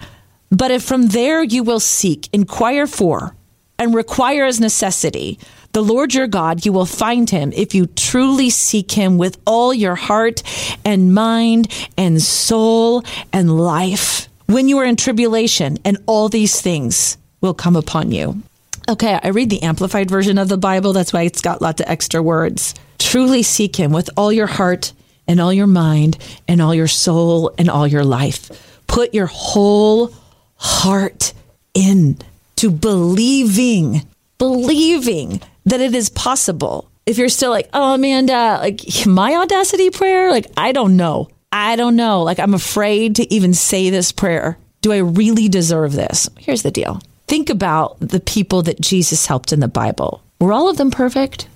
But 0.52 0.72
if 0.72 0.84
from 0.84 1.08
there 1.08 1.44
you 1.44 1.64
will 1.64 1.80
seek, 1.80 2.30
inquire 2.34 2.88
for, 2.88 3.36
and 3.80 3.96
require 3.96 4.46
as 4.46 4.60
necessity, 4.60 5.40
the 5.72 5.82
Lord 5.82 6.14
your 6.14 6.28
God, 6.28 6.66
you 6.66 6.74
will 6.74 6.86
find 6.86 7.30
him 7.30 7.52
if 7.54 7.76
you 7.76 7.86
truly 7.86 8.50
seek 8.50 8.92
him 8.92 9.18
with 9.18 9.38
all 9.46 9.74
your 9.74 9.96
heart 9.96 10.44
and 10.86 11.14
mind 11.14 11.68
and 11.98 12.22
soul 12.22 13.04
and 13.34 13.58
life. 13.58 14.28
When 14.48 14.70
you 14.70 14.78
are 14.80 14.86
in 14.86 14.96
tribulation, 14.96 15.78
and 15.84 15.98
all 16.06 16.30
these 16.30 16.62
things 16.62 17.18
will 17.42 17.54
come 17.54 17.76
upon 17.76 18.12
you. 18.12 18.42
Okay, 18.88 19.20
I 19.22 19.30
read 19.30 19.50
the 19.50 19.64
amplified 19.64 20.10
version 20.10 20.38
of 20.38 20.48
the 20.48 20.58
Bible. 20.58 20.94
That's 20.94 21.12
why 21.12 21.24
it's 21.24 21.42
got 21.42 21.62
lots 21.62 21.82
of 21.82 21.88
extra 21.90 22.22
words. 22.22 22.76
Truly 23.00 23.42
seek 23.42 23.76
him 23.76 23.92
with 23.92 24.10
all 24.16 24.32
your 24.32 24.48
heart 24.48 24.94
and 25.28 25.40
all 25.40 25.54
your 25.54 25.68
mind 25.68 26.18
and 26.48 26.62
all 26.62 26.74
your 26.74 26.88
soul 26.88 27.54
and 27.58 27.70
all 27.70 27.88
your 27.88 28.04
life. 28.04 28.82
Put 28.88 29.14
your 29.14 29.26
whole 29.26 30.14
heart 30.56 31.34
in 31.74 32.18
to 32.58 32.70
believing, 32.70 34.06
believing 34.38 35.42
that 35.66 35.82
it 35.82 35.94
is 35.94 36.10
possible. 36.10 36.90
If 37.06 37.18
you're 37.18 37.30
still 37.30 37.52
like, 37.52 37.70
oh, 37.74 37.96
Amanda, 37.96 38.60
like 38.62 38.82
my 39.06 39.36
audacity 39.36 39.90
prayer, 39.90 40.32
like, 40.32 40.48
I 40.58 40.72
don't 40.72 40.98
know. 40.98 41.30
I 41.52 41.76
don't 41.76 41.96
know. 41.96 42.24
Like, 42.24 42.40
I'm 42.40 42.54
afraid 42.54 43.16
to 43.18 43.34
even 43.34 43.54
say 43.54 43.90
this 43.90 44.12
prayer. 44.12 44.58
Do 44.82 44.92
I 44.92 44.98
really 44.98 45.48
deserve 45.48 45.94
this? 45.94 46.30
Here's 46.38 46.64
the 46.64 46.72
deal 46.72 47.02
think 47.28 47.50
about 47.50 48.00
the 48.00 48.20
people 48.20 48.62
that 48.64 48.80
Jesus 48.80 49.26
helped 49.26 49.52
in 49.52 49.60
the 49.60 49.68
Bible. 49.68 50.22
Were 50.40 50.54
all 50.54 50.70
of 50.70 50.78
them 50.78 50.92
perfect? 50.92 51.48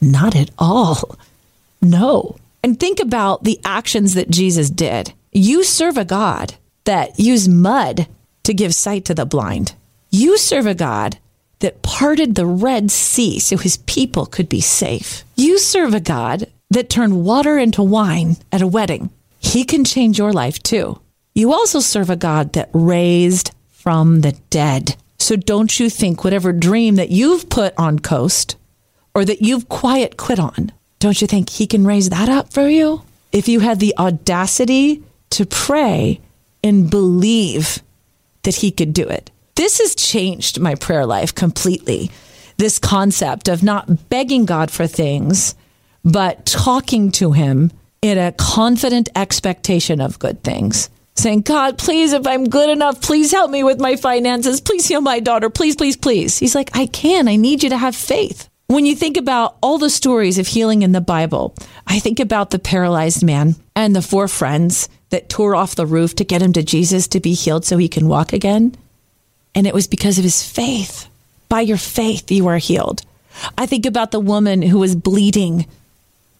Not 0.00 0.34
at 0.34 0.50
all. 0.58 1.16
No. 1.80 2.36
And 2.62 2.78
think 2.78 3.00
about 3.00 3.44
the 3.44 3.60
actions 3.64 4.14
that 4.14 4.30
Jesus 4.30 4.70
did. 4.70 5.12
You 5.32 5.64
serve 5.64 5.96
a 5.96 6.04
God 6.04 6.54
that 6.84 7.18
used 7.18 7.50
mud 7.50 8.06
to 8.44 8.54
give 8.54 8.74
sight 8.74 9.04
to 9.06 9.14
the 9.14 9.26
blind. 9.26 9.74
You 10.10 10.36
serve 10.38 10.66
a 10.66 10.74
God 10.74 11.18
that 11.60 11.82
parted 11.82 12.34
the 12.34 12.46
Red 12.46 12.90
Sea 12.90 13.38
so 13.38 13.56
his 13.56 13.78
people 13.78 14.26
could 14.26 14.48
be 14.48 14.60
safe. 14.60 15.24
You 15.36 15.58
serve 15.58 15.94
a 15.94 16.00
God 16.00 16.46
that 16.70 16.90
turned 16.90 17.24
water 17.24 17.58
into 17.58 17.82
wine 17.82 18.36
at 18.50 18.62
a 18.62 18.66
wedding. 18.66 19.10
He 19.38 19.64
can 19.64 19.84
change 19.84 20.18
your 20.18 20.32
life 20.32 20.62
too. 20.62 21.00
You 21.34 21.52
also 21.52 21.80
serve 21.80 22.10
a 22.10 22.16
God 22.16 22.52
that 22.54 22.70
raised 22.72 23.52
from 23.70 24.20
the 24.20 24.32
dead. 24.50 24.96
So 25.18 25.36
don't 25.36 25.78
you 25.78 25.88
think 25.88 26.24
whatever 26.24 26.52
dream 26.52 26.96
that 26.96 27.10
you've 27.10 27.48
put 27.48 27.74
on 27.78 28.00
coast 28.00 28.56
or 29.14 29.24
that 29.24 29.42
you've 29.42 29.68
quiet 29.68 30.16
quit 30.16 30.38
on, 30.38 30.72
don't 31.02 31.20
you 31.20 31.26
think 31.26 31.50
he 31.50 31.66
can 31.66 31.84
raise 31.84 32.10
that 32.10 32.28
up 32.28 32.52
for 32.52 32.68
you? 32.68 33.02
If 33.32 33.48
you 33.48 33.58
had 33.58 33.80
the 33.80 33.92
audacity 33.98 35.02
to 35.30 35.44
pray 35.44 36.20
and 36.62 36.88
believe 36.88 37.82
that 38.44 38.54
he 38.54 38.70
could 38.70 38.94
do 38.94 39.08
it. 39.08 39.28
This 39.56 39.80
has 39.80 39.96
changed 39.96 40.60
my 40.60 40.76
prayer 40.76 41.04
life 41.04 41.34
completely. 41.34 42.12
This 42.56 42.78
concept 42.78 43.48
of 43.48 43.64
not 43.64 44.10
begging 44.10 44.44
God 44.44 44.70
for 44.70 44.86
things, 44.86 45.56
but 46.04 46.46
talking 46.46 47.10
to 47.12 47.32
Him 47.32 47.72
in 48.00 48.16
a 48.16 48.30
confident 48.30 49.08
expectation 49.16 50.00
of 50.00 50.20
good 50.20 50.44
things. 50.44 50.88
Saying, 51.16 51.40
God, 51.40 51.78
please, 51.78 52.12
if 52.12 52.28
I'm 52.28 52.48
good 52.48 52.70
enough, 52.70 53.00
please 53.00 53.32
help 53.32 53.50
me 53.50 53.64
with 53.64 53.80
my 53.80 53.96
finances. 53.96 54.60
Please 54.60 54.86
heal 54.86 55.00
my 55.00 55.18
daughter. 55.18 55.50
Please, 55.50 55.74
please, 55.74 55.96
please. 55.96 56.38
He's 56.38 56.54
like, 56.54 56.70
I 56.74 56.86
can. 56.86 57.26
I 57.26 57.34
need 57.34 57.64
you 57.64 57.70
to 57.70 57.76
have 57.76 57.96
faith. 57.96 58.48
When 58.68 58.86
you 58.86 58.96
think 58.96 59.16
about 59.16 59.56
all 59.62 59.78
the 59.78 59.90
stories 59.90 60.38
of 60.38 60.46
healing 60.46 60.82
in 60.82 60.92
the 60.92 61.00
Bible, 61.00 61.54
I 61.86 61.98
think 61.98 62.20
about 62.20 62.50
the 62.50 62.58
paralyzed 62.58 63.22
man 63.22 63.56
and 63.76 63.94
the 63.94 64.02
four 64.02 64.28
friends 64.28 64.88
that 65.10 65.28
tore 65.28 65.54
off 65.54 65.74
the 65.74 65.86
roof 65.86 66.14
to 66.16 66.24
get 66.24 66.40
him 66.40 66.54
to 66.54 66.62
Jesus 66.62 67.06
to 67.08 67.20
be 67.20 67.34
healed 67.34 67.66
so 67.66 67.76
he 67.76 67.88
can 67.88 68.08
walk 68.08 68.32
again. 68.32 68.74
And 69.54 69.66
it 69.66 69.74
was 69.74 69.86
because 69.86 70.16
of 70.16 70.24
his 70.24 70.42
faith. 70.42 71.06
By 71.48 71.60
your 71.60 71.76
faith, 71.76 72.30
you 72.30 72.46
are 72.48 72.56
healed. 72.56 73.02
I 73.58 73.66
think 73.66 73.84
about 73.84 74.10
the 74.10 74.20
woman 74.20 74.62
who 74.62 74.78
was 74.78 74.96
bleeding 74.96 75.66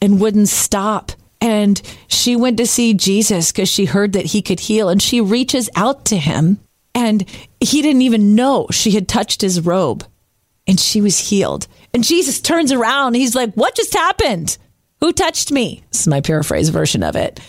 and 0.00 0.20
wouldn't 0.20 0.48
stop. 0.48 1.12
And 1.40 1.80
she 2.08 2.34
went 2.34 2.56
to 2.58 2.66
see 2.66 2.94
Jesus 2.94 3.52
because 3.52 3.68
she 3.68 3.84
heard 3.84 4.14
that 4.14 4.26
he 4.26 4.40
could 4.40 4.60
heal. 4.60 4.88
And 4.88 5.02
she 5.02 5.20
reaches 5.20 5.68
out 5.76 6.06
to 6.06 6.16
him. 6.16 6.60
And 6.94 7.28
he 7.60 7.82
didn't 7.82 8.02
even 8.02 8.34
know 8.34 8.68
she 8.70 8.92
had 8.92 9.08
touched 9.08 9.42
his 9.42 9.60
robe. 9.60 10.04
And 10.66 10.78
she 10.78 11.00
was 11.00 11.18
healed. 11.18 11.66
And 11.94 12.04
Jesus 12.04 12.40
turns 12.40 12.72
around. 12.72 13.14
he's 13.14 13.34
like, 13.34 13.54
What 13.54 13.74
just 13.74 13.94
happened? 13.94 14.58
Who 15.00 15.12
touched 15.12 15.50
me? 15.50 15.82
This 15.90 16.02
is 16.02 16.08
my 16.08 16.20
paraphrase 16.20 16.68
version 16.68 17.02
of 17.02 17.16
it. 17.16 17.40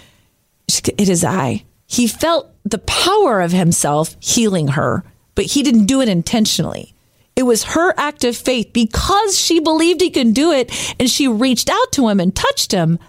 It 0.98 1.10
is 1.10 1.24
I. 1.24 1.66
He 1.86 2.08
felt 2.08 2.50
the 2.64 2.80
power 2.80 3.42
of 3.42 3.52
himself 3.52 4.16
healing 4.20 4.70
her 4.70 5.04
but 5.36 5.46
he 5.46 5.64
didn't 5.64 5.86
do 5.86 6.02
it 6.02 6.10
intentionally. 6.10 6.94
It 7.36 7.44
was 7.44 7.64
her 7.64 7.94
act 7.98 8.24
of 8.24 8.38
faith 8.38 8.72
because 8.74 9.38
she 9.38 9.60
believed 9.60 10.02
he 10.02 10.12
could 10.12 10.34
do 10.34 10.52
it 10.52 10.72
and 11.00 11.10
she 11.10 11.28
reached 11.28 11.70
out 11.70 11.92
to 11.94 12.08
him 12.08 12.20
and 12.20 12.36
touched 12.36 12.72
him. 12.72 13.00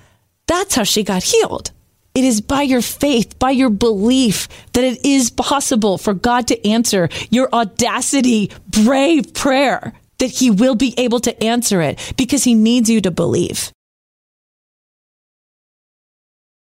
That's 0.47 0.75
how 0.75 0.85
she 0.85 1.03
got 1.03 1.23
healed. 1.23 1.73
It 2.15 2.25
is 2.25 2.41
by 2.41 2.63
your 2.63 2.81
faith, 2.81 3.39
by 3.39 3.51
your 3.51 3.71
belief 3.71 4.49
that 4.73 4.85
it 4.85 5.05
is 5.05 5.31
possible 5.31 5.99
for 5.99 6.15
God 6.15 6.47
to 6.49 6.67
answer 6.67 7.09
your 7.31 7.53
audacity, 7.53 8.51
brave 8.69 9.35
prayer, 9.35 9.93
that 10.19 10.31
He 10.31 10.51
will 10.51 10.75
be 10.75 10.95
able 10.97 11.21
to 11.21 11.43
answer 11.43 11.81
it 11.81 12.15
because 12.17 12.45
He 12.45 12.55
needs 12.55 12.89
you 12.91 13.01
to 13.01 13.11
believe. 13.11 13.73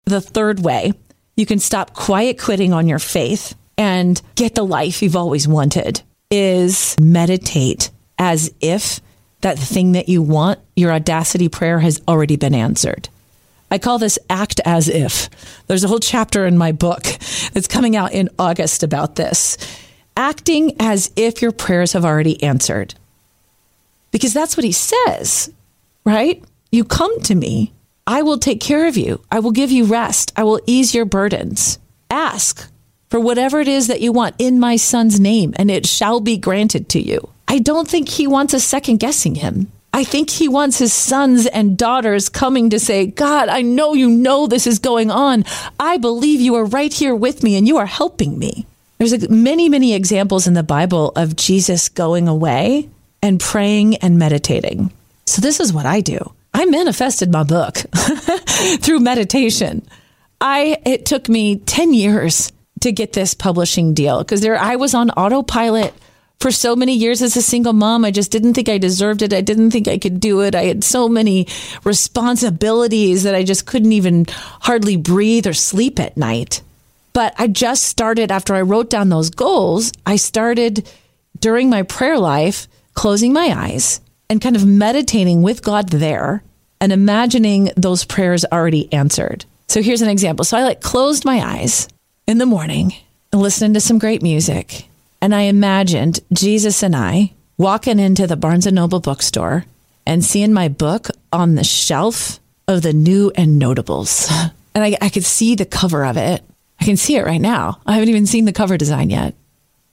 The 0.05 0.21
third 0.21 0.59
way 0.59 0.93
you 1.35 1.45
can 1.45 1.59
stop 1.59 1.93
quiet 1.93 2.39
quitting 2.39 2.73
on 2.73 2.87
your 2.87 2.99
faith 2.99 3.55
and 3.77 4.21
get 4.35 4.55
the 4.55 4.65
life 4.65 5.01
you've 5.01 5.15
always 5.15 5.47
wanted 5.47 6.01
is 6.31 6.95
meditate 6.99 7.89
as 8.17 8.53
if 8.61 9.01
that 9.41 9.59
thing 9.59 9.91
that 9.91 10.09
you 10.09 10.21
want, 10.21 10.59
your 10.75 10.91
audacity 10.91 11.49
prayer 11.49 11.79
has 11.79 12.01
already 12.07 12.35
been 12.35 12.55
answered. 12.55 13.09
I 13.69 13.77
call 13.77 13.99
this 13.99 14.17
act 14.29 14.61
as 14.63 14.87
if. 14.87 15.29
There's 15.67 15.83
a 15.83 15.87
whole 15.87 15.99
chapter 15.99 16.45
in 16.45 16.57
my 16.57 16.71
book 16.71 17.03
that's 17.53 17.67
coming 17.67 17.95
out 17.95 18.13
in 18.13 18.29
August 18.39 18.83
about 18.83 19.15
this. 19.15 19.57
Acting 20.15 20.75
as 20.79 21.11
if 21.15 21.41
your 21.41 21.51
prayers 21.51 21.93
have 21.93 22.05
already 22.05 22.41
answered. 22.41 22.95
Because 24.15 24.33
that's 24.33 24.55
what 24.55 24.63
he 24.63 24.71
says, 24.71 25.51
right? 26.05 26.41
You 26.71 26.85
come 26.85 27.19
to 27.23 27.35
me, 27.35 27.73
I 28.07 28.21
will 28.21 28.37
take 28.37 28.61
care 28.61 28.87
of 28.87 28.95
you. 28.95 29.19
I 29.29 29.39
will 29.39 29.51
give 29.51 29.71
you 29.71 29.83
rest. 29.83 30.31
I 30.37 30.45
will 30.45 30.61
ease 30.65 30.95
your 30.95 31.03
burdens. 31.03 31.79
Ask, 32.09 32.71
for 33.09 33.19
whatever 33.19 33.59
it 33.59 33.67
is 33.67 33.87
that 33.87 33.99
you 33.99 34.13
want 34.13 34.35
in 34.39 34.57
my 34.57 34.77
son's 34.77 35.19
name, 35.19 35.53
and 35.57 35.69
it 35.69 35.85
shall 35.85 36.21
be 36.21 36.37
granted 36.37 36.87
to 36.91 37.01
you. 37.01 37.27
I 37.49 37.59
don't 37.59 37.89
think 37.89 38.07
he 38.07 38.25
wants 38.25 38.53
us 38.53 38.63
second 38.63 39.01
guessing 39.01 39.35
him. 39.35 39.69
I 39.93 40.05
think 40.05 40.29
he 40.29 40.47
wants 40.47 40.77
his 40.77 40.93
sons 40.93 41.45
and 41.45 41.77
daughters 41.77 42.29
coming 42.29 42.69
to 42.69 42.79
say, 42.79 43.07
God, 43.07 43.49
I 43.49 43.63
know 43.63 43.95
you 43.95 44.09
know 44.09 44.47
this 44.47 44.65
is 44.65 44.79
going 44.79 45.11
on. 45.11 45.43
I 45.77 45.97
believe 45.97 46.39
you 46.39 46.55
are 46.55 46.63
right 46.63 46.93
here 46.93 47.13
with 47.13 47.43
me 47.43 47.57
and 47.57 47.67
you 47.67 47.75
are 47.75 47.85
helping 47.85 48.39
me. 48.39 48.65
There's 48.97 49.29
many, 49.29 49.67
many 49.67 49.93
examples 49.93 50.47
in 50.47 50.53
the 50.53 50.63
Bible 50.63 51.11
of 51.17 51.35
Jesus 51.35 51.89
going 51.89 52.29
away 52.29 52.89
and 53.25 53.39
praying 53.39 53.95
and 53.97 54.19
meditating. 54.19 54.91
So 55.25 55.41
this 55.41 55.59
is 55.59 55.73
what 55.73 55.87
I 55.87 56.01
do. 56.01 56.33
I 56.53 56.65
manifested 56.65 57.31
my 57.31 57.43
book 57.43 57.75
through 58.81 58.99
meditation. 58.99 59.85
I 60.39 60.77
it 60.85 61.07
took 61.07 61.27
me 61.27 61.57
10 61.57 61.93
years 61.93 62.53
to 62.81 62.91
get 62.91 63.13
this 63.13 63.33
publishing 63.33 63.95
deal 63.95 64.19
because 64.19 64.41
there 64.41 64.57
I 64.57 64.75
was 64.75 64.93
on 64.93 65.09
autopilot 65.09 65.93
for 66.39 66.51
so 66.51 66.75
many 66.75 66.93
years 66.93 67.23
as 67.23 67.35
a 67.35 67.41
single 67.41 67.73
mom. 67.73 68.05
I 68.05 68.11
just 68.11 68.31
didn't 68.31 68.53
think 68.53 68.69
I 68.69 68.77
deserved 68.77 69.23
it. 69.23 69.33
I 69.33 69.41
didn't 69.41 69.71
think 69.71 69.87
I 69.87 69.97
could 69.97 70.19
do 70.19 70.41
it. 70.41 70.53
I 70.53 70.65
had 70.65 70.83
so 70.83 71.09
many 71.09 71.47
responsibilities 71.83 73.23
that 73.23 73.33
I 73.33 73.43
just 73.43 73.65
couldn't 73.65 73.93
even 73.93 74.25
hardly 74.61 74.97
breathe 74.97 75.47
or 75.47 75.53
sleep 75.53 75.99
at 75.99 76.15
night. 76.15 76.61
But 77.13 77.33
I 77.39 77.47
just 77.47 77.85
started 77.85 78.31
after 78.31 78.53
I 78.53 78.61
wrote 78.61 78.91
down 78.91 79.09
those 79.09 79.31
goals, 79.31 79.91
I 80.05 80.17
started 80.17 80.87
during 81.39 81.71
my 81.71 81.81
prayer 81.81 82.19
life 82.19 82.67
closing 82.95 83.33
my 83.33 83.53
eyes 83.55 84.01
and 84.29 84.41
kind 84.41 84.55
of 84.55 84.65
meditating 84.65 85.41
with 85.41 85.63
God 85.63 85.89
there 85.89 86.43
and 86.81 86.91
imagining 86.91 87.71
those 87.77 88.03
prayers 88.03 88.45
already 88.51 88.91
answered. 88.91 89.45
So 89.67 89.81
here's 89.81 90.01
an 90.01 90.09
example. 90.09 90.45
So 90.45 90.57
I 90.57 90.63
like 90.63 90.81
closed 90.81 91.25
my 91.25 91.41
eyes 91.45 91.87
in 92.27 92.37
the 92.37 92.45
morning 92.45 92.93
listening 93.33 93.73
to 93.73 93.81
some 93.81 93.99
great 93.99 94.21
music. 94.21 94.87
And 95.21 95.33
I 95.33 95.41
imagined 95.41 96.19
Jesus 96.33 96.83
and 96.83 96.95
I 96.95 97.33
walking 97.57 97.99
into 97.99 98.27
the 98.27 98.37
Barnes 98.37 98.65
and 98.65 98.75
Noble 98.75 98.99
bookstore 98.99 99.65
and 100.05 100.23
seeing 100.23 100.53
my 100.53 100.67
book 100.67 101.07
on 101.31 101.55
the 101.55 101.63
shelf 101.63 102.39
of 102.67 102.81
the 102.81 102.93
new 102.93 103.31
and 103.35 103.59
notables. 103.59 104.31
And 104.75 104.83
I, 104.83 104.97
I 104.99 105.07
could 105.07 105.23
see 105.23 105.55
the 105.55 105.65
cover 105.65 106.03
of 106.03 106.17
it. 106.17 106.43
I 106.81 106.83
can 106.83 106.97
see 106.97 107.15
it 107.15 107.25
right 107.25 107.39
now. 107.39 107.79
I 107.85 107.93
haven't 107.93 108.09
even 108.09 108.25
seen 108.25 108.43
the 108.43 108.51
cover 108.51 108.75
design 108.77 109.09
yet. 109.09 109.33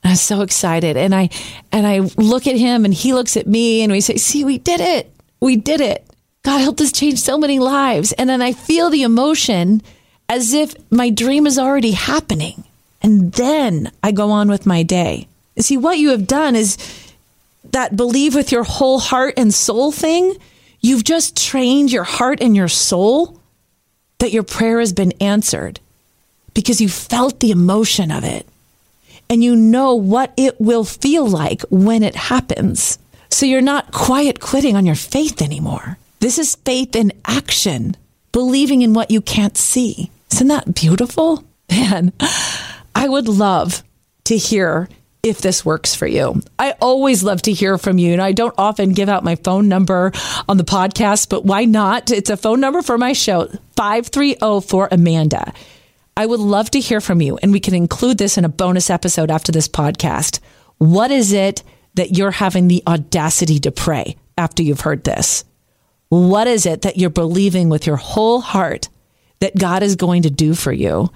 I'm 0.05 0.17
so 0.17 0.41
excited. 0.41 0.97
And 0.97 1.15
I 1.15 1.31
and 1.71 1.87
I 1.87 2.01
look 2.17 2.47
at 2.47 2.57
him 2.57 2.85
and 2.85 2.93
he 2.93 3.15
looks 3.15 3.37
at 3.37 3.47
me 3.47 3.83
and 3.83 3.93
we 3.93 4.01
say, 4.01 4.17
"See, 4.17 4.45
we 4.45 4.59
did 4.59 4.81
it. 4.81 5.13
We 5.41 5.57
did 5.57 5.81
it. 5.81 6.05
God 6.43 6.59
helped 6.59 6.81
us 6.81 6.93
change 6.93 7.21
so 7.21 7.39
many 7.39 7.59
lives." 7.59 8.13
And 8.13 8.29
then 8.29 8.43
I 8.43 8.53
feel 8.53 8.91
the 8.91 9.03
emotion 9.03 9.83
as 10.29 10.53
if 10.53 10.75
my 10.91 11.11
dream 11.11 11.47
is 11.47 11.59
already 11.59 11.93
happening. 11.93 12.65
And 13.01 13.33
then 13.33 13.91
I 14.03 14.13
go 14.13 14.31
on 14.31 14.49
with 14.49 14.67
my 14.67 14.83
day. 14.83 15.29
See, 15.59 15.77
what 15.77 15.99
you 15.99 16.11
have 16.11 16.27
done 16.27 16.57
is 16.57 16.79
that 17.71 17.97
believe 17.97 18.35
with 18.35 18.53
your 18.53 18.65
whole 18.65 18.99
heart 18.99 19.35
and 19.37 19.53
soul 19.53 19.93
thing. 19.93 20.37
You've 20.81 21.05
just 21.05 21.37
trained 21.37 21.93
your 21.93 22.05
heart 22.05 22.41
and 22.41 22.57
your 22.57 22.69
soul 22.69 23.39
that 24.19 24.33
your 24.33 24.43
prayer 24.43 24.81
has 24.81 24.93
been 24.93 25.13
answered 25.21 25.79
because 26.55 26.81
you 26.81 26.89
felt 26.89 27.41
the 27.41 27.51
emotion 27.51 28.11
of 28.11 28.25
it 28.25 28.47
and 29.33 29.43
you 29.43 29.57
know 29.57 29.95
what 29.95 30.31
it 30.37 30.61
will 30.61 30.85
feel 30.85 31.27
like 31.27 31.63
when 31.71 32.03
it 32.03 32.15
happens. 32.15 32.99
So 33.31 33.47
you're 33.47 33.63
not 33.63 33.91
quiet 33.91 34.41
quitting 34.41 34.77
on 34.77 34.85
your 34.85 34.95
faith 34.95 35.41
anymore. 35.41 35.97
This 36.21 36.39
is 36.39 36.57
faith 36.57 36.95
in 36.95 37.15
action, 37.25 37.97
believing 38.33 38.83
in 38.83 38.93
what 38.93 39.11
you 39.11 39.23
can't 39.23 39.57
see. 39.57 40.11
Isn't 40.33 40.49
that 40.49 40.75
beautiful? 40.75 41.45
Man, 41.71 42.13
I 42.95 43.09
would 43.09 43.27
love 43.27 43.83
to 44.25 44.37
hear 44.37 44.91
if 45.23 45.41
this 45.41 45.65
works 45.65 45.95
for 45.95 46.07
you. 46.07 46.43
I 46.59 46.75
always 46.79 47.23
love 47.23 47.41
to 47.43 47.55
hear 47.55 47.79
from 47.79 47.97
you, 47.97 48.13
and 48.13 48.21
I 48.21 48.33
don't 48.33 48.55
often 48.59 48.93
give 48.93 49.09
out 49.09 49.25
my 49.25 49.37
phone 49.37 49.67
number 49.67 50.13
on 50.47 50.59
the 50.59 50.65
podcast, 50.65 51.31
but 51.31 51.47
why 51.47 51.65
not? 51.65 52.11
It's 52.11 52.29
a 52.29 52.37
phone 52.37 52.61
number 52.61 52.83
for 52.83 52.99
my 52.99 53.15
show 53.15 53.47
530 53.77 54.61
for 54.61 54.89
Amanda. 54.93 55.55
I 56.17 56.27
would 56.27 56.41
love 56.41 56.71
to 56.73 56.81
hear 56.81 57.01
from 57.01 57.23
you, 57.23 57.39
and 57.43 57.53
we 57.53 57.61
can 57.61 57.75
include 57.75 58.19
this 58.19 58.37
in 58.37 58.45
a 58.45 58.51
bonus 58.51 58.91
episode 58.91 59.31
after 59.31 59.51
this 59.51 59.69
podcast. 59.69 60.41
What 60.77 61.11
is 61.11 61.33
it 61.33 61.63
that 61.95 62.17
you're 62.17 62.33
having 62.33 62.69
the 62.69 62.83
audacity 62.87 63.59
to 63.61 63.73
pray 63.73 64.17
after 64.37 64.63
you've 64.63 64.83
heard 64.83 65.05
this? 65.05 65.45
What 66.11 66.47
is 66.47 66.67
it 66.67 66.83
that 66.83 66.99
you're 66.99 67.09
believing 67.09 67.71
with 67.71 67.87
your 67.87 67.97
whole 67.97 68.43
heart 68.43 68.91
that 69.41 69.57
God 69.57 69.83
is 69.83 69.97
going 69.97 70.23
to 70.23 70.31
do 70.31 70.55
for 70.55 70.73
you? 70.73 71.11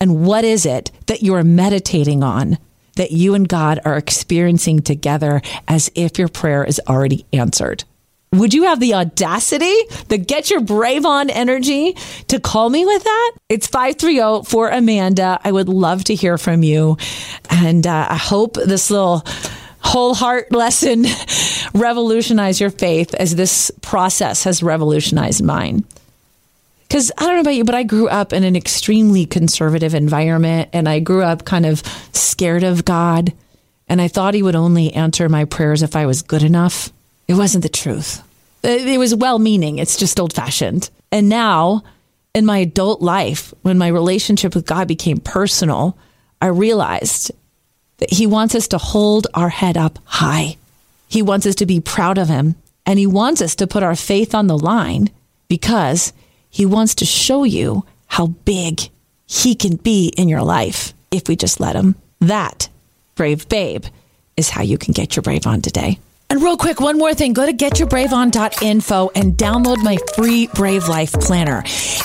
And 0.00 0.24
what 0.24 0.44
is 0.44 0.64
it 0.64 0.92
that 1.06 1.22
you're 1.22 1.44
meditating 1.44 2.22
on 2.22 2.56
that 2.96 3.12
you 3.12 3.34
and 3.34 3.46
God 3.46 3.80
are 3.84 3.98
experiencing 3.98 4.80
together 4.80 5.42
as 5.66 5.90
if 5.94 6.18
your 6.18 6.28
prayer 6.28 6.64
is 6.64 6.80
already 6.88 7.26
answered? 7.34 7.84
Would 8.32 8.52
you 8.52 8.64
have 8.64 8.78
the 8.78 8.94
audacity, 8.94 9.74
the 10.08 10.18
get 10.18 10.50
your 10.50 10.60
brave 10.60 11.06
on 11.06 11.30
energy 11.30 11.94
to 12.28 12.38
call 12.38 12.68
me 12.68 12.84
with 12.84 13.02
that? 13.02 13.32
It's 13.48 13.66
530 13.66 14.44
for 14.48 14.68
Amanda. 14.68 15.40
I 15.42 15.50
would 15.50 15.68
love 15.68 16.04
to 16.04 16.14
hear 16.14 16.36
from 16.36 16.62
you. 16.62 16.98
And 17.48 17.86
uh, 17.86 18.06
I 18.10 18.16
hope 18.16 18.54
this 18.54 18.90
little 18.90 19.24
whole 19.80 20.14
heart 20.14 20.52
lesson 20.52 21.06
revolutionize 21.74 22.60
your 22.60 22.70
faith 22.70 23.14
as 23.14 23.34
this 23.34 23.70
process 23.80 24.44
has 24.44 24.62
revolutionized 24.62 25.42
mine. 25.42 25.84
Because 26.86 27.10
I 27.16 27.24
don't 27.24 27.36
know 27.36 27.40
about 27.40 27.54
you, 27.54 27.64
but 27.64 27.74
I 27.74 27.82
grew 27.82 28.08
up 28.08 28.34
in 28.34 28.44
an 28.44 28.56
extremely 28.56 29.24
conservative 29.24 29.94
environment 29.94 30.68
and 30.74 30.86
I 30.86 31.00
grew 31.00 31.22
up 31.22 31.44
kind 31.44 31.64
of 31.64 31.82
scared 32.12 32.62
of 32.62 32.84
God. 32.84 33.32
And 33.88 34.02
I 34.02 34.08
thought 34.08 34.34
he 34.34 34.42
would 34.42 34.56
only 34.56 34.92
answer 34.92 35.30
my 35.30 35.46
prayers 35.46 35.82
if 35.82 35.96
I 35.96 36.04
was 36.04 36.20
good 36.20 36.42
enough. 36.42 36.90
It 37.28 37.34
wasn't 37.34 37.62
the 37.62 37.68
truth. 37.68 38.22
It 38.62 38.98
was 38.98 39.14
well 39.14 39.38
meaning, 39.38 39.78
it's 39.78 39.96
just 39.96 40.18
old 40.18 40.32
fashioned. 40.32 40.90
And 41.12 41.28
now, 41.28 41.84
in 42.34 42.44
my 42.44 42.58
adult 42.58 43.00
life, 43.00 43.54
when 43.62 43.78
my 43.78 43.88
relationship 43.88 44.54
with 44.54 44.66
God 44.66 44.88
became 44.88 45.18
personal, 45.18 45.96
I 46.40 46.46
realized 46.46 47.30
that 47.98 48.12
He 48.12 48.26
wants 48.26 48.54
us 48.54 48.68
to 48.68 48.78
hold 48.78 49.26
our 49.34 49.48
head 49.48 49.76
up 49.76 49.98
high. 50.04 50.56
He 51.08 51.22
wants 51.22 51.46
us 51.46 51.54
to 51.56 51.66
be 51.66 51.80
proud 51.80 52.18
of 52.18 52.28
Him. 52.28 52.56
And 52.84 52.98
He 52.98 53.06
wants 53.06 53.42
us 53.42 53.54
to 53.56 53.66
put 53.66 53.82
our 53.82 53.96
faith 53.96 54.34
on 54.34 54.46
the 54.46 54.58
line 54.58 55.10
because 55.48 56.12
He 56.48 56.64
wants 56.64 56.94
to 56.96 57.04
show 57.04 57.44
you 57.44 57.84
how 58.06 58.28
big 58.28 58.80
He 59.26 59.54
can 59.54 59.76
be 59.76 60.12
in 60.16 60.28
your 60.28 60.42
life 60.42 60.94
if 61.10 61.28
we 61.28 61.36
just 61.36 61.60
let 61.60 61.76
Him. 61.76 61.96
That, 62.20 62.68
brave 63.14 63.48
babe, 63.48 63.84
is 64.36 64.50
how 64.50 64.62
you 64.62 64.78
can 64.78 64.92
get 64.92 65.16
your 65.16 65.22
brave 65.22 65.46
on 65.46 65.60
today. 65.60 65.98
And 66.30 66.42
real 66.42 66.58
quick, 66.58 66.78
one 66.78 66.98
more 66.98 67.14
thing. 67.14 67.32
Go 67.32 67.46
to 67.46 67.54
getyourbraveon.info 67.54 69.10
and 69.14 69.32
download 69.32 69.82
my 69.82 69.96
free 70.14 70.46
Brave 70.48 70.86
Life 70.86 71.14
Planner. 71.14 71.62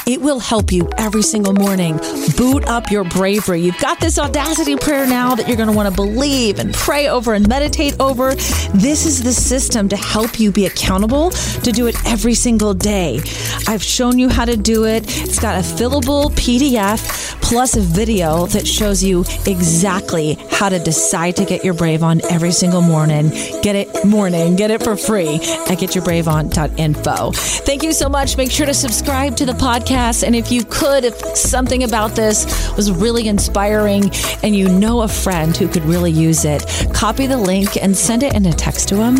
It 0.08 0.22
will 0.22 0.40
help 0.40 0.72
you 0.72 0.90
every 0.98 1.24
single 1.24 1.52
morning 1.52 1.98
boot 2.38 2.64
up 2.70 2.90
your 2.90 3.04
bravery. 3.04 3.60
You've 3.60 3.80
got 3.80 4.00
this 4.00 4.18
audacity 4.18 4.78
prayer 4.78 5.06
now 5.06 5.36
that 5.36 5.50
you're 5.50 5.58
going 5.58 5.68
to 5.68 5.76
want 5.76 5.90
to 5.90 5.96
believe 5.96 6.60
and 6.60 6.74
pray 6.74 7.10
over 7.10 7.34
and 7.34 7.46
meditate 7.50 8.00
over. 8.00 8.34
This 8.74 9.06
is 9.06 9.24
the 9.24 9.34
system 9.34 9.90
to 9.90 9.98
help 9.98 10.40
you 10.40 10.54
be 10.54 10.68
accountable 10.68 11.32
to 11.32 11.72
do 11.74 11.88
it 11.88 11.96
every 12.06 12.34
single 12.34 12.74
day. 12.74 13.20
I've 13.68 13.84
shown 13.84 14.20
you 14.20 14.30
how 14.30 14.46
to 14.46 14.56
do 14.56 14.86
it. 14.86 15.04
It's 15.06 15.40
got 15.40 15.56
a 15.56 15.68
fillable 15.68 16.32
PDF 16.32 17.34
plus 17.42 17.76
a 17.76 17.82
video 17.82 18.46
that 18.48 18.66
shows 18.66 19.04
you 19.04 19.22
exactly 19.46 20.36
how 20.50 20.70
to 20.70 20.80
decide 20.80 21.36
to 21.36 21.46
get 21.46 21.64
your 21.64 21.74
brave 21.74 22.02
on 22.02 22.22
every 22.32 22.52
single 22.52 22.82
morning. 22.82 23.30
Get 23.62 23.76
it 23.76 24.06
morning. 24.14 24.56
Get 24.56 24.70
it 24.70 24.84
for 24.84 24.96
free 24.96 25.36
at 25.36 25.80
getyourbraveon.info. 25.80 27.32
Thank 27.32 27.82
you 27.82 27.92
so 27.92 28.08
much. 28.08 28.38
Make 28.38 28.52
sure 28.52 28.68
to 28.68 28.74
subscribe 28.74 29.36
to 29.38 29.46
the 29.46 29.54
podcast. 29.54 30.24
And 30.24 30.36
if 30.36 30.52
you 30.52 30.64
could, 30.64 31.04
if 31.04 31.16
something 31.36 31.84
about 31.84 32.12
this 32.12 32.46
was 32.78 32.92
really 32.92 33.28
inspiring 33.28 34.12
and 34.44 34.56
you 34.56 34.70
know 34.70 35.02
a 35.02 35.08
friend 35.08 35.58
who 35.58 35.68
could 35.68 35.84
really 35.86 36.12
use 36.12 36.46
it, 36.46 36.64
copy 36.94 37.26
the 37.26 37.38
link 37.38 37.76
and 37.82 37.98
send 37.98 38.22
it 38.22 38.36
in 38.36 38.46
a 38.46 38.54
text 38.54 38.88
to 38.90 38.96
them. 38.96 39.16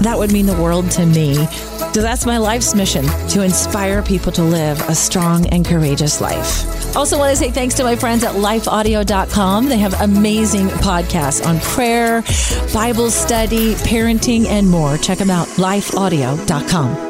That 0.00 0.14
would 0.16 0.32
mean 0.32 0.46
the 0.46 0.60
world 0.60 0.90
to 0.92 1.04
me. 1.04 1.46
So 1.92 2.02
that's 2.02 2.24
my 2.24 2.38
life's 2.38 2.74
mission 2.74 3.04
to 3.30 3.42
inspire 3.42 4.02
people 4.02 4.30
to 4.32 4.42
live 4.42 4.80
a 4.88 4.94
strong 4.94 5.46
and 5.46 5.66
courageous 5.66 6.20
life. 6.20 6.96
Also, 6.96 7.18
want 7.18 7.30
to 7.30 7.36
say 7.36 7.50
thanks 7.50 7.74
to 7.76 7.84
my 7.84 7.96
friends 7.96 8.24
at 8.24 8.34
lifeaudio.com. 8.34 9.68
They 9.68 9.78
have 9.78 10.00
amazing 10.00 10.68
podcasts 10.68 11.44
on 11.44 11.60
prayer, 11.60 12.22
Bible 12.72 13.10
study, 13.10 13.74
parenting, 13.74 14.46
and 14.46 14.68
more. 14.68 14.96
Check 14.98 15.18
them 15.18 15.30
out, 15.30 15.48
lifeaudio.com. 15.48 17.09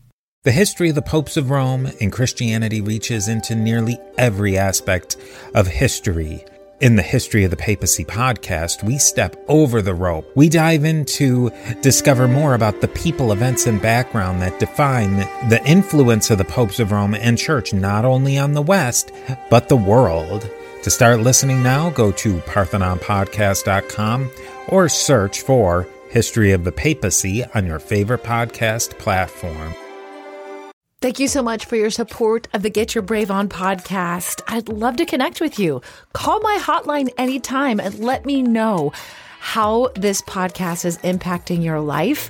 The 0.43 0.51
history 0.51 0.89
of 0.89 0.95
the 0.95 1.03
popes 1.03 1.37
of 1.37 1.51
Rome 1.51 1.91
and 2.01 2.11
Christianity 2.11 2.81
reaches 2.81 3.27
into 3.27 3.53
nearly 3.53 3.99
every 4.17 4.57
aspect 4.57 5.15
of 5.53 5.67
history. 5.67 6.43
In 6.79 6.95
the 6.95 7.03
History 7.03 7.43
of 7.43 7.51
the 7.51 7.57
Papacy 7.57 8.03
podcast, 8.03 8.81
we 8.81 8.97
step 8.97 9.35
over 9.47 9.83
the 9.83 9.93
rope. 9.93 10.25
We 10.35 10.49
dive 10.49 10.83
in 10.83 11.05
to 11.05 11.51
discover 11.81 12.27
more 12.27 12.55
about 12.55 12.81
the 12.81 12.87
people, 12.87 13.31
events, 13.31 13.67
and 13.67 13.79
background 13.79 14.41
that 14.41 14.59
define 14.59 15.17
the 15.47 15.61
influence 15.63 16.31
of 16.31 16.39
the 16.39 16.43
popes 16.43 16.79
of 16.79 16.91
Rome 16.91 17.13
and 17.13 17.37
Church 17.37 17.71
not 17.71 18.03
only 18.03 18.39
on 18.39 18.53
the 18.53 18.63
West, 18.63 19.11
but 19.51 19.69
the 19.69 19.77
world. 19.77 20.49
To 20.81 20.89
start 20.89 21.19
listening 21.19 21.61
now, 21.61 21.91
go 21.91 22.11
to 22.13 22.39
parthenonpodcast.com 22.39 24.31
or 24.69 24.89
search 24.89 25.41
for 25.41 25.87
History 26.09 26.51
of 26.51 26.63
the 26.63 26.71
Papacy 26.71 27.45
on 27.53 27.67
your 27.67 27.77
favorite 27.77 28.23
podcast 28.23 28.97
platform. 28.97 29.75
Thank 31.01 31.19
you 31.19 31.27
so 31.27 31.41
much 31.41 31.65
for 31.65 31.75
your 31.75 31.89
support 31.89 32.47
of 32.53 32.61
the 32.61 32.69
Get 32.69 32.93
Your 32.93 33.01
Brave 33.01 33.31
On 33.31 33.49
podcast. 33.49 34.39
I'd 34.47 34.69
love 34.69 34.97
to 34.97 35.05
connect 35.05 35.41
with 35.41 35.57
you. 35.57 35.81
Call 36.13 36.39
my 36.41 36.59
hotline 36.61 37.09
anytime 37.17 37.79
and 37.79 37.97
let 37.97 38.23
me 38.23 38.43
know 38.43 38.93
how 39.39 39.89
this 39.95 40.21
podcast 40.21 40.85
is 40.85 40.99
impacting 40.99 41.63
your 41.63 41.79
life. 41.79 42.29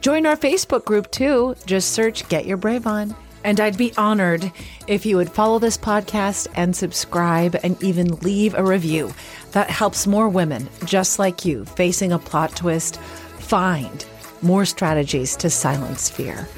Join 0.00 0.26
our 0.26 0.36
Facebook 0.36 0.84
group 0.84 1.10
too. 1.10 1.56
Just 1.66 1.92
search 1.92 2.28
Get 2.28 2.46
Your 2.46 2.56
Brave 2.56 2.86
On. 2.86 3.14
And 3.44 3.60
I'd 3.60 3.78
be 3.78 3.92
honored 3.96 4.50
if 4.88 5.06
you 5.06 5.16
would 5.16 5.30
follow 5.30 5.58
this 5.58 5.78
podcast 5.78 6.48
and 6.56 6.74
subscribe 6.74 7.56
and 7.62 7.80
even 7.82 8.16
leave 8.16 8.54
a 8.54 8.64
review. 8.64 9.12
That 9.52 9.70
helps 9.70 10.06
more 10.06 10.28
women 10.28 10.68
just 10.84 11.18
like 11.18 11.44
you 11.44 11.64
facing 11.64 12.12
a 12.12 12.18
plot 12.18 12.56
twist 12.56 12.98
find 12.98 14.04
more 14.42 14.64
strategies 14.64 15.36
to 15.36 15.50
silence 15.50 16.10
fear. 16.10 16.48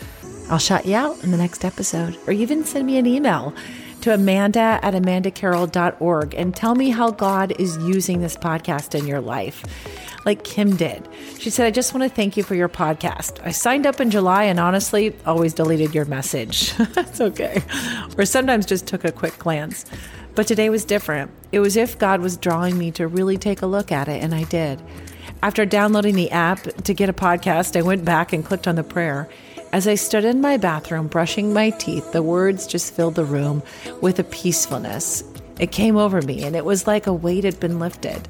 I'll 0.50 0.58
shout 0.58 0.86
you 0.86 0.94
out 0.94 1.22
in 1.22 1.30
the 1.30 1.36
next 1.36 1.64
episode, 1.64 2.18
or 2.26 2.32
even 2.32 2.64
send 2.64 2.86
me 2.86 2.96
an 2.96 3.06
email 3.06 3.54
to 4.00 4.14
amanda 4.14 4.80
at 4.82 4.94
amandacarroll.org 4.94 6.34
and 6.34 6.56
tell 6.56 6.74
me 6.74 6.88
how 6.90 7.10
God 7.10 7.52
is 7.58 7.76
using 7.78 8.20
this 8.20 8.36
podcast 8.36 8.98
in 8.98 9.06
your 9.06 9.20
life, 9.20 9.62
like 10.24 10.44
Kim 10.44 10.76
did. 10.76 11.08
She 11.38 11.50
said, 11.50 11.66
I 11.66 11.70
just 11.70 11.94
want 11.94 12.08
to 12.08 12.14
thank 12.14 12.36
you 12.36 12.42
for 12.42 12.54
your 12.54 12.68
podcast. 12.68 13.40
I 13.44 13.50
signed 13.50 13.86
up 13.86 14.00
in 14.00 14.10
July 14.10 14.44
and 14.44 14.60
honestly 14.60 15.14
always 15.24 15.54
deleted 15.54 15.94
your 15.94 16.04
message. 16.04 16.74
That's 16.94 17.20
okay. 17.20 17.62
Or 18.16 18.24
sometimes 18.24 18.66
just 18.66 18.86
took 18.86 19.04
a 19.04 19.12
quick 19.12 19.38
glance. 19.38 19.84
But 20.34 20.46
today 20.46 20.70
was 20.70 20.84
different. 20.84 21.30
It 21.50 21.60
was 21.60 21.76
if 21.76 21.98
God 21.98 22.20
was 22.20 22.36
drawing 22.36 22.78
me 22.78 22.90
to 22.92 23.08
really 23.08 23.38
take 23.38 23.62
a 23.62 23.66
look 23.66 23.90
at 23.90 24.06
it, 24.06 24.22
and 24.22 24.34
I 24.34 24.44
did. 24.44 24.80
After 25.42 25.64
downloading 25.64 26.14
the 26.14 26.30
app 26.30 26.62
to 26.62 26.94
get 26.94 27.08
a 27.08 27.12
podcast, 27.12 27.76
I 27.76 27.82
went 27.82 28.04
back 28.04 28.32
and 28.32 28.44
clicked 28.44 28.68
on 28.68 28.76
the 28.76 28.84
prayer. 28.84 29.28
As 29.72 29.86
I 29.86 29.96
stood 29.96 30.24
in 30.24 30.40
my 30.40 30.56
bathroom 30.56 31.08
brushing 31.08 31.52
my 31.52 31.70
teeth, 31.70 32.12
the 32.12 32.22
words 32.22 32.66
just 32.66 32.94
filled 32.94 33.16
the 33.16 33.24
room 33.24 33.62
with 34.00 34.18
a 34.18 34.24
peacefulness. 34.24 35.22
It 35.58 35.72
came 35.72 35.96
over 35.96 36.22
me, 36.22 36.44
and 36.44 36.54
it 36.54 36.64
was 36.64 36.86
like 36.86 37.06
a 37.06 37.12
weight 37.12 37.44
had 37.44 37.58
been 37.60 37.78
lifted. 37.78 38.28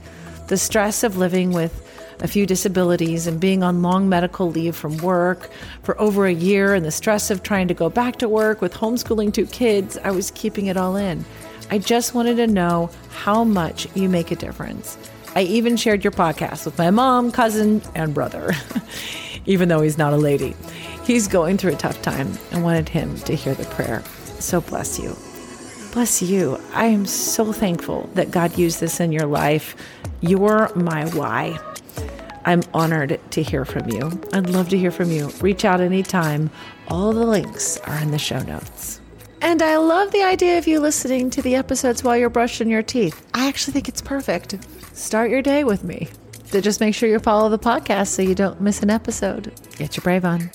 The 0.48 0.56
stress 0.56 1.02
of 1.04 1.16
living 1.16 1.52
with 1.52 1.84
a 2.20 2.28
few 2.28 2.46
disabilities 2.46 3.26
and 3.26 3.38
being 3.38 3.62
on 3.62 3.82
long 3.82 4.08
medical 4.08 4.50
leave 4.50 4.74
from 4.74 4.96
work 4.98 5.50
for 5.82 5.98
over 6.00 6.26
a 6.26 6.32
year, 6.32 6.74
and 6.74 6.84
the 6.84 6.90
stress 6.90 7.30
of 7.30 7.42
trying 7.42 7.68
to 7.68 7.74
go 7.74 7.88
back 7.88 8.16
to 8.16 8.28
work 8.28 8.60
with 8.60 8.74
homeschooling 8.74 9.32
two 9.32 9.46
kids, 9.46 9.98
I 9.98 10.10
was 10.10 10.30
keeping 10.32 10.66
it 10.66 10.76
all 10.76 10.96
in. 10.96 11.24
I 11.70 11.78
just 11.78 12.14
wanted 12.14 12.36
to 12.36 12.46
know 12.46 12.90
how 13.10 13.44
much 13.44 13.86
you 13.94 14.08
make 14.08 14.30
a 14.30 14.36
difference. 14.36 14.96
I 15.34 15.42
even 15.42 15.76
shared 15.76 16.02
your 16.02 16.12
podcast 16.12 16.64
with 16.64 16.78
my 16.78 16.90
mom, 16.90 17.30
cousin, 17.30 17.82
and 17.94 18.14
brother, 18.14 18.52
even 19.46 19.68
though 19.68 19.82
he's 19.82 19.98
not 19.98 20.12
a 20.12 20.16
lady. 20.16 20.56
He's 21.04 21.28
going 21.28 21.58
through 21.58 21.72
a 21.72 21.76
tough 21.76 22.00
time 22.02 22.32
and 22.52 22.64
wanted 22.64 22.88
him 22.88 23.16
to 23.20 23.34
hear 23.34 23.54
the 23.54 23.66
prayer. 23.66 24.02
So 24.40 24.60
bless 24.60 24.98
you. 24.98 25.16
Bless 25.92 26.22
you. 26.22 26.60
I 26.72 26.86
am 26.86 27.06
so 27.06 27.52
thankful 27.52 28.08
that 28.14 28.30
God 28.30 28.58
used 28.58 28.80
this 28.80 29.00
in 29.00 29.10
your 29.10 29.26
life. 29.26 29.74
You're 30.20 30.70
my 30.74 31.08
why. 31.10 31.58
I'm 32.44 32.62
honored 32.72 33.20
to 33.32 33.42
hear 33.42 33.64
from 33.64 33.90
you. 33.90 34.20
I'd 34.32 34.50
love 34.50 34.68
to 34.70 34.78
hear 34.78 34.90
from 34.90 35.10
you. 35.10 35.28
Reach 35.40 35.64
out 35.64 35.80
anytime. 35.80 36.50
All 36.88 37.12
the 37.12 37.26
links 37.26 37.78
are 37.80 37.98
in 37.98 38.10
the 38.10 38.18
show 38.18 38.40
notes. 38.40 39.00
And 39.40 39.62
I 39.62 39.76
love 39.76 40.10
the 40.12 40.22
idea 40.22 40.58
of 40.58 40.66
you 40.66 40.80
listening 40.80 41.30
to 41.30 41.42
the 41.42 41.54
episodes 41.54 42.02
while 42.02 42.16
you're 42.16 42.30
brushing 42.30 42.70
your 42.70 42.82
teeth. 42.82 43.24
I 43.34 43.48
actually 43.48 43.74
think 43.74 43.88
it's 43.88 44.02
perfect. 44.02 44.56
Start 44.94 45.30
your 45.30 45.42
day 45.42 45.64
with 45.64 45.84
me. 45.84 46.08
So 46.46 46.60
just 46.60 46.80
make 46.80 46.94
sure 46.94 47.08
you 47.08 47.18
follow 47.18 47.48
the 47.48 47.58
podcast 47.58 48.08
so 48.08 48.22
you 48.22 48.34
don't 48.34 48.60
miss 48.60 48.82
an 48.82 48.90
episode. 48.90 49.52
Get 49.76 49.96
your 49.96 50.02
brave 50.02 50.24
on. 50.24 50.50